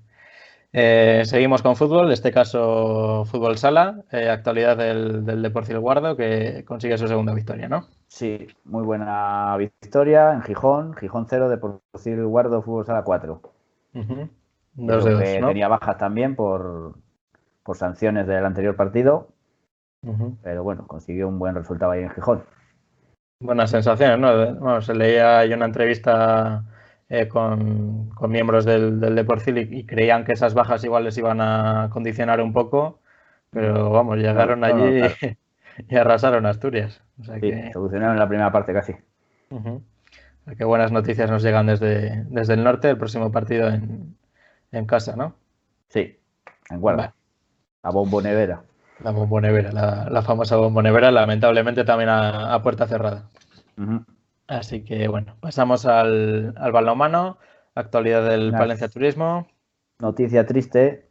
Eh, 0.73 1.23
seguimos 1.25 1.63
con 1.63 1.75
fútbol, 1.75 2.07
en 2.07 2.13
este 2.13 2.31
caso 2.31 3.25
fútbol 3.25 3.59
sala, 3.59 4.05
eh, 4.13 4.29
actualidad 4.29 4.77
del, 4.77 5.25
del 5.25 5.43
Deportivo 5.43 5.81
Guardo 5.81 6.17
que 6.17 6.65
consigue 6.65 6.97
su 6.97 7.09
segunda 7.09 7.35
victoria, 7.35 7.69
¿no? 7.69 7.87
Sí, 8.07 8.47
muy 8.65 8.85
buena 8.85 9.57
victoria 9.57 10.33
en 10.33 10.43
Gijón. 10.43 10.95
Gijón 10.95 11.27
0, 11.29 11.49
Deportivo 11.49 12.29
Guardo 12.29 12.63
Fútbol 12.63 12.87
Sala 12.87 13.03
4. 13.03 13.41
Dos 14.75 15.05
de 15.05 15.13
dos, 15.13 15.41
¿no? 15.41 15.49
Tenía 15.49 15.67
bajas 15.67 15.99
también 15.99 16.37
por, 16.37 16.95
por 17.65 17.77
sanciones 17.77 18.29
del 18.29 18.45
anterior 18.45 18.77
partido. 18.77 19.29
Pero 20.43 20.63
bueno, 20.63 20.87
consiguió 20.87 21.29
un 21.29 21.39
buen 21.39 21.55
resultado 21.55 21.93
ahí 21.93 22.03
en 22.03 22.11
Gijón. 22.11 22.45
Buenas 23.43 23.71
sensaciones, 23.71 24.19
¿no? 24.19 24.55
Bueno, 24.57 24.83
se 24.83 24.95
leía 24.95 25.39
ahí 25.39 25.55
una 25.55 25.65
entrevista 25.65 26.63
eh, 27.09 27.27
con, 27.27 28.11
con, 28.11 28.31
miembros 28.31 28.67
del, 28.67 29.01
del 29.01 29.19
y, 29.19 29.79
y, 29.79 29.87
creían 29.87 30.25
que 30.25 30.33
esas 30.33 30.53
bajas 30.53 30.85
igual 30.85 31.05
les 31.05 31.17
iban 31.17 31.41
a 31.41 31.89
condicionar 31.91 32.43
un 32.43 32.53
poco, 32.53 33.01
pero 33.49 33.89
vamos, 33.89 34.19
llegaron 34.19 34.63
allí 34.63 35.01
claro. 35.01 35.15
y, 35.23 35.89
y, 35.89 35.97
arrasaron 35.97 36.45
Asturias. 36.45 37.03
O 37.19 37.25
sea 37.25 37.37
sí, 37.37 37.41
que... 37.41 37.73
solucionaron 37.73 38.19
la 38.19 38.29
primera 38.29 38.53
parte 38.53 38.75
casi. 38.75 38.93
Uh 39.49 39.59
-huh. 39.59 40.67
Buenas 40.67 40.93
noticias 40.93 41.31
nos 41.31 41.43
llegan 41.43 41.67
desde, 41.67 42.25
desde 42.29 42.55
el 42.55 42.63
norte, 42.63 42.91
el 42.91 42.99
próximo 42.99 43.33
partido 43.33 43.69
en, 43.69 44.17
en 44.71 44.85
casa, 44.85 45.17
¿no? 45.17 45.35
Sí, 45.89 46.19
en 46.69 46.81
Guarda. 46.81 47.03
Vale. 47.05 47.15
La 47.85 47.91
bombonevera. 47.91 48.65
La 49.03 49.13
bombonevera, 49.13 49.73
la, 49.73 50.09
la 50.11 50.23
famosa 50.23 50.57
bombonevera, 50.57 51.11
lamentablemente 51.11 51.85
también 51.85 52.11
a, 52.11 52.53
a 52.55 52.63
puerta 52.63 52.87
cerrada. 52.87 53.25
Uh 53.79 53.83
-huh. 53.83 54.05
Así 54.47 54.85
que 54.85 55.09
bueno, 55.09 55.37
pasamos 55.41 55.87
al, 55.87 56.55
al 56.57 56.73
balonmano, 56.73 57.39
actualidad 57.75 58.29
del 58.29 58.49
Una 58.49 58.59
Palencia 58.59 58.89
Turismo. 58.89 59.47
Noticia 60.01 60.45
triste, 60.45 61.09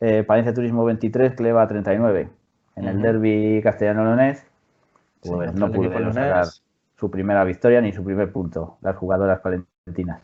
eh, 0.00 0.24
Palencia 0.24 0.54
Turismo 0.54 0.84
23, 0.84 1.34
Cleva 1.34 1.66
39. 1.68 2.28
En 2.76 2.84
uh 2.84 2.86
-huh. 2.86 2.90
el 2.90 3.02
derby 3.02 3.60
castellano-leonés, 3.62 4.46
pues 5.22 5.50
sí, 5.52 5.56
no 5.58 5.70
pudieron 5.70 6.12
sacar 6.14 6.46
su 6.96 7.10
primera 7.10 7.44
victoria 7.44 7.80
ni 7.80 7.92
su 7.92 8.02
primer 8.02 8.32
punto, 8.32 8.78
las 8.82 8.96
jugadoras 8.96 9.40
palentinas. 9.40 10.20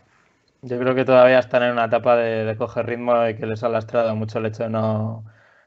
Yo 0.63 0.79
creo 0.79 0.95
que 0.95 1.05
todavía 1.05 1.39
están 1.39 1.63
en 1.63 1.73
una 1.73 1.85
etapa 1.85 2.17
de, 2.17 2.45
de 2.45 2.57
coger 2.57 2.87
ritmo 2.87 3.27
y 3.29 3.35
que 3.37 3.47
les 3.47 3.63
ha 3.63 3.69
lastrado 3.69 4.17
mucho 4.17 4.39
el 4.39 4.47
hecho 4.47 4.65
de 4.65 4.71
no, 4.71 5.25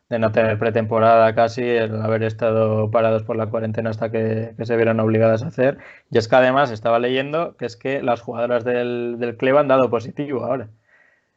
de 0.09 0.17
no 0.17 0.31
tener 0.31 0.57
pretemporada 0.57 1.33
casi, 1.35 1.61
el 1.61 2.01
haber 2.01 2.23
estado 2.23 2.89
parados 2.89 3.23
por 3.23 3.35
la 3.35 3.47
cuarentena 3.47 3.91
hasta 3.91 4.09
que, 4.09 4.53
que, 4.57 4.65
se 4.65 4.75
vieron 4.75 4.99
obligadas 4.99 5.43
a 5.43 5.47
hacer. 5.47 5.77
Y 6.09 6.17
es 6.17 6.27
que 6.27 6.35
además 6.35 6.71
estaba 6.71 6.97
leyendo 6.97 7.55
que 7.57 7.65
es 7.65 7.77
que 7.77 8.01
las 8.01 8.21
jugadoras 8.21 8.63
del, 8.63 9.17
del 9.19 9.37
Cleva 9.37 9.59
han 9.59 9.67
dado 9.67 9.89
positivo 9.89 10.43
ahora. 10.43 10.69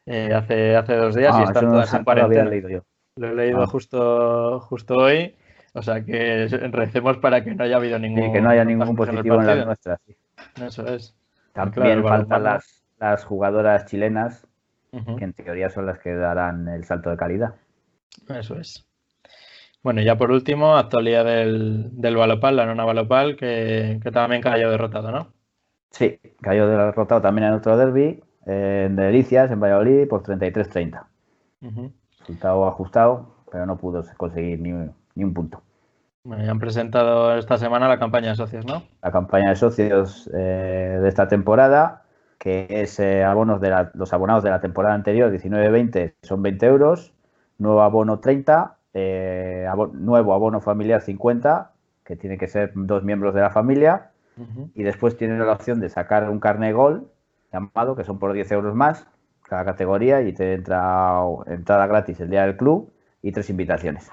Eh, 0.07 0.33
hace, 0.35 0.75
hace 0.75 0.97
dos 0.97 1.15
días 1.15 1.35
ah, 1.35 1.41
y 1.41 1.45
están 1.45 1.69
todas 1.69 1.93
no, 1.93 1.99
en 1.99 2.05
cuarentena. 2.05 2.45
Leído 2.45 2.69
yo. 2.71 2.85
Lo 3.17 3.29
he 3.29 3.35
leído 3.35 3.63
ah. 3.63 3.67
justo, 3.67 4.61
justo 4.61 4.97
hoy. 4.97 5.37
O 5.75 5.83
sea 5.83 6.05
que 6.05 6.49
recemos 6.71 7.19
para 7.19 7.45
que 7.45 7.55
no 7.55 7.65
haya 7.65 7.77
habido 7.77 7.99
ningún, 7.99 8.25
sí, 8.25 8.33
que 8.33 8.41
no 8.41 8.51
haya 8.51 8.65
ningún 8.65 8.97
positivo 8.97 9.37
en, 9.37 9.41
en 9.43 9.47
las 9.47 9.67
nuestras. 9.67 10.01
Sí. 10.07 10.17
Eso 10.65 10.87
es. 10.87 11.15
También 11.53 12.01
claro, 12.01 12.09
faltan 12.09 12.43
las, 12.43 12.83
las 12.99 13.25
jugadoras 13.25 13.85
chilenas, 13.87 14.47
uh 14.93 14.99
-huh. 14.99 15.19
que 15.19 15.25
en 15.25 15.33
teoría 15.35 15.71
son 15.71 15.87
las 15.87 15.99
que 15.99 16.15
darán 16.15 16.69
el 16.69 16.85
salto 16.85 17.11
de 17.11 17.17
calidad. 17.17 17.55
Eso 18.29 18.57
es. 18.57 18.87
Bueno, 19.83 20.01
ya 20.01 20.17
por 20.17 20.31
último, 20.31 20.77
actualidad 20.77 21.25
del, 21.25 21.89
del 21.93 22.17
Balopal, 22.17 22.57
la 22.57 22.67
nona 22.67 22.85
Balopal, 22.85 23.37
que, 23.37 23.99
que, 24.03 24.13
también 24.13 24.41
cayó 24.41 24.71
derrotado, 24.71 25.11
¿no? 25.11 25.33
Sí, 25.91 26.21
cayó 26.41 26.69
derrotado 26.69 27.21
también 27.21 27.49
en 27.49 27.55
otro 27.55 27.77
derby, 27.77 28.23
en 28.47 28.95
Delicias, 28.95 29.51
en 29.51 29.61
Valladolid, 29.61 30.09
por 30.09 30.23
33-30. 30.23 31.05
Uh 31.63 31.67
-huh. 31.67 31.93
Resultado 32.21 32.67
ajustado, 32.69 33.35
pero 33.51 33.67
no 33.67 33.77
pudo 33.77 34.05
conseguir 34.17 34.61
ni, 34.61 34.71
ni 35.15 35.25
un 35.25 35.35
punto. 35.35 35.63
Bueno, 36.25 36.45
ya 36.45 36.53
han 36.53 36.61
presentado 36.61 37.37
esta 37.37 37.59
semana 37.59 37.89
la 37.89 37.99
campaña 37.99 38.31
de 38.31 38.37
socios, 38.37 38.65
¿no? 38.65 38.85
La 39.03 39.11
campaña 39.11 39.51
de 39.51 39.57
socios 39.57 40.31
eh, 40.33 40.99
de 41.03 41.09
esta 41.09 41.27
temporada, 41.27 42.05
que 42.39 42.67
es 42.71 43.01
eh, 43.01 43.25
abonos 43.25 43.61
de 43.61 43.71
la, 43.71 43.91
los 43.95 44.13
abonados 44.13 44.45
de 44.45 44.51
la 44.51 44.61
temporada 44.61 44.95
anterior, 44.95 45.33
19-20, 45.33 46.15
son 46.23 46.43
20 46.43 46.67
euros, 46.67 47.13
nuevo 47.59 47.83
abono 47.83 48.19
30 48.19 48.77
eh, 48.95 49.67
abono, 49.71 49.93
nuevo 49.95 50.35
abono 50.35 50.61
familiar 50.61 51.01
50, 51.01 51.71
que 52.05 52.17
tiene 52.17 52.37
que 52.39 52.49
ser 52.49 52.73
dos 52.75 53.05
miembros 53.05 53.35
de 53.35 53.41
la 53.41 53.51
familia, 53.51 54.11
uh 54.37 54.43
-huh. 54.43 54.71
y 54.75 54.83
después 54.83 55.17
tiene 55.17 55.39
la 55.39 55.53
opción 55.53 55.81
de 55.81 55.89
sacar 55.89 56.29
un 56.29 56.41
carne 56.41 56.73
gol 56.73 57.09
llamado, 57.53 57.95
que 57.97 58.05
son 58.05 58.19
por 58.19 58.33
10 58.33 58.51
euros 58.53 58.75
más 58.75 59.07
cada 59.49 59.65
categoría, 59.65 60.23
y 60.23 60.33
te 60.33 60.55
entra 60.55 61.21
entrada 61.47 61.87
gratis 61.87 62.19
el 62.21 62.31
día 62.31 62.43
del 62.43 62.57
club 62.57 62.93
y 63.23 63.33
tres 63.33 63.51
invitaciones. 63.51 64.11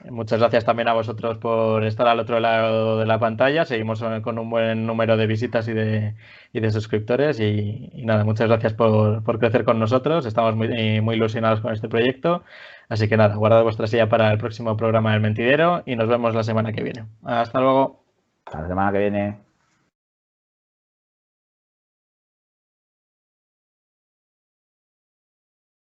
Muchas 0.08 0.38
gracias 0.38 0.64
también 0.64 0.88
a 0.88 0.94
vosotros 0.94 1.36
por 1.38 1.84
estar 1.84 2.08
al 2.08 2.20
otro 2.20 2.40
lado 2.40 2.98
de 2.98 3.06
la 3.06 3.18
pantalla. 3.18 3.64
Seguimos 3.66 4.02
con 4.22 4.38
un 4.38 4.48
buen 4.48 4.86
número 4.86 5.16
de 5.16 5.26
visitas 5.26 5.68
y 5.68 5.74
de, 5.74 6.14
y 6.52 6.60
de 6.60 6.70
suscriptores. 6.70 7.38
Y, 7.38 7.90
nada, 8.04 8.24
muchas 8.24 8.48
gracias 8.48 8.72
por, 8.72 9.22
por, 9.22 9.38
crecer 9.38 9.64
con 9.64 9.78
nosotros. 9.78 10.24
Estamos 10.24 10.56
muy, 10.56 11.00
muy 11.02 11.16
ilusionados 11.16 11.60
con 11.60 11.72
este 11.72 11.88
proyecto. 11.88 12.42
Así 12.88 13.08
que 13.08 13.16
nada, 13.16 13.34
guardad 13.34 13.62
vuestra 13.62 13.86
silla 13.86 14.08
para 14.08 14.32
el 14.32 14.38
próximo 14.38 14.76
programa 14.76 15.12
del 15.12 15.20
Mentidero 15.20 15.82
y 15.84 15.96
nos 15.96 16.08
vemos 16.08 16.34
la 16.34 16.44
semana 16.44 16.72
que 16.72 16.82
viene. 16.82 17.04
Hasta 17.24 17.60
luego. 17.60 18.02
Hasta 18.46 18.62
la 18.62 18.68
semana 18.68 18.92
que 18.92 18.98
viene. 18.98 19.49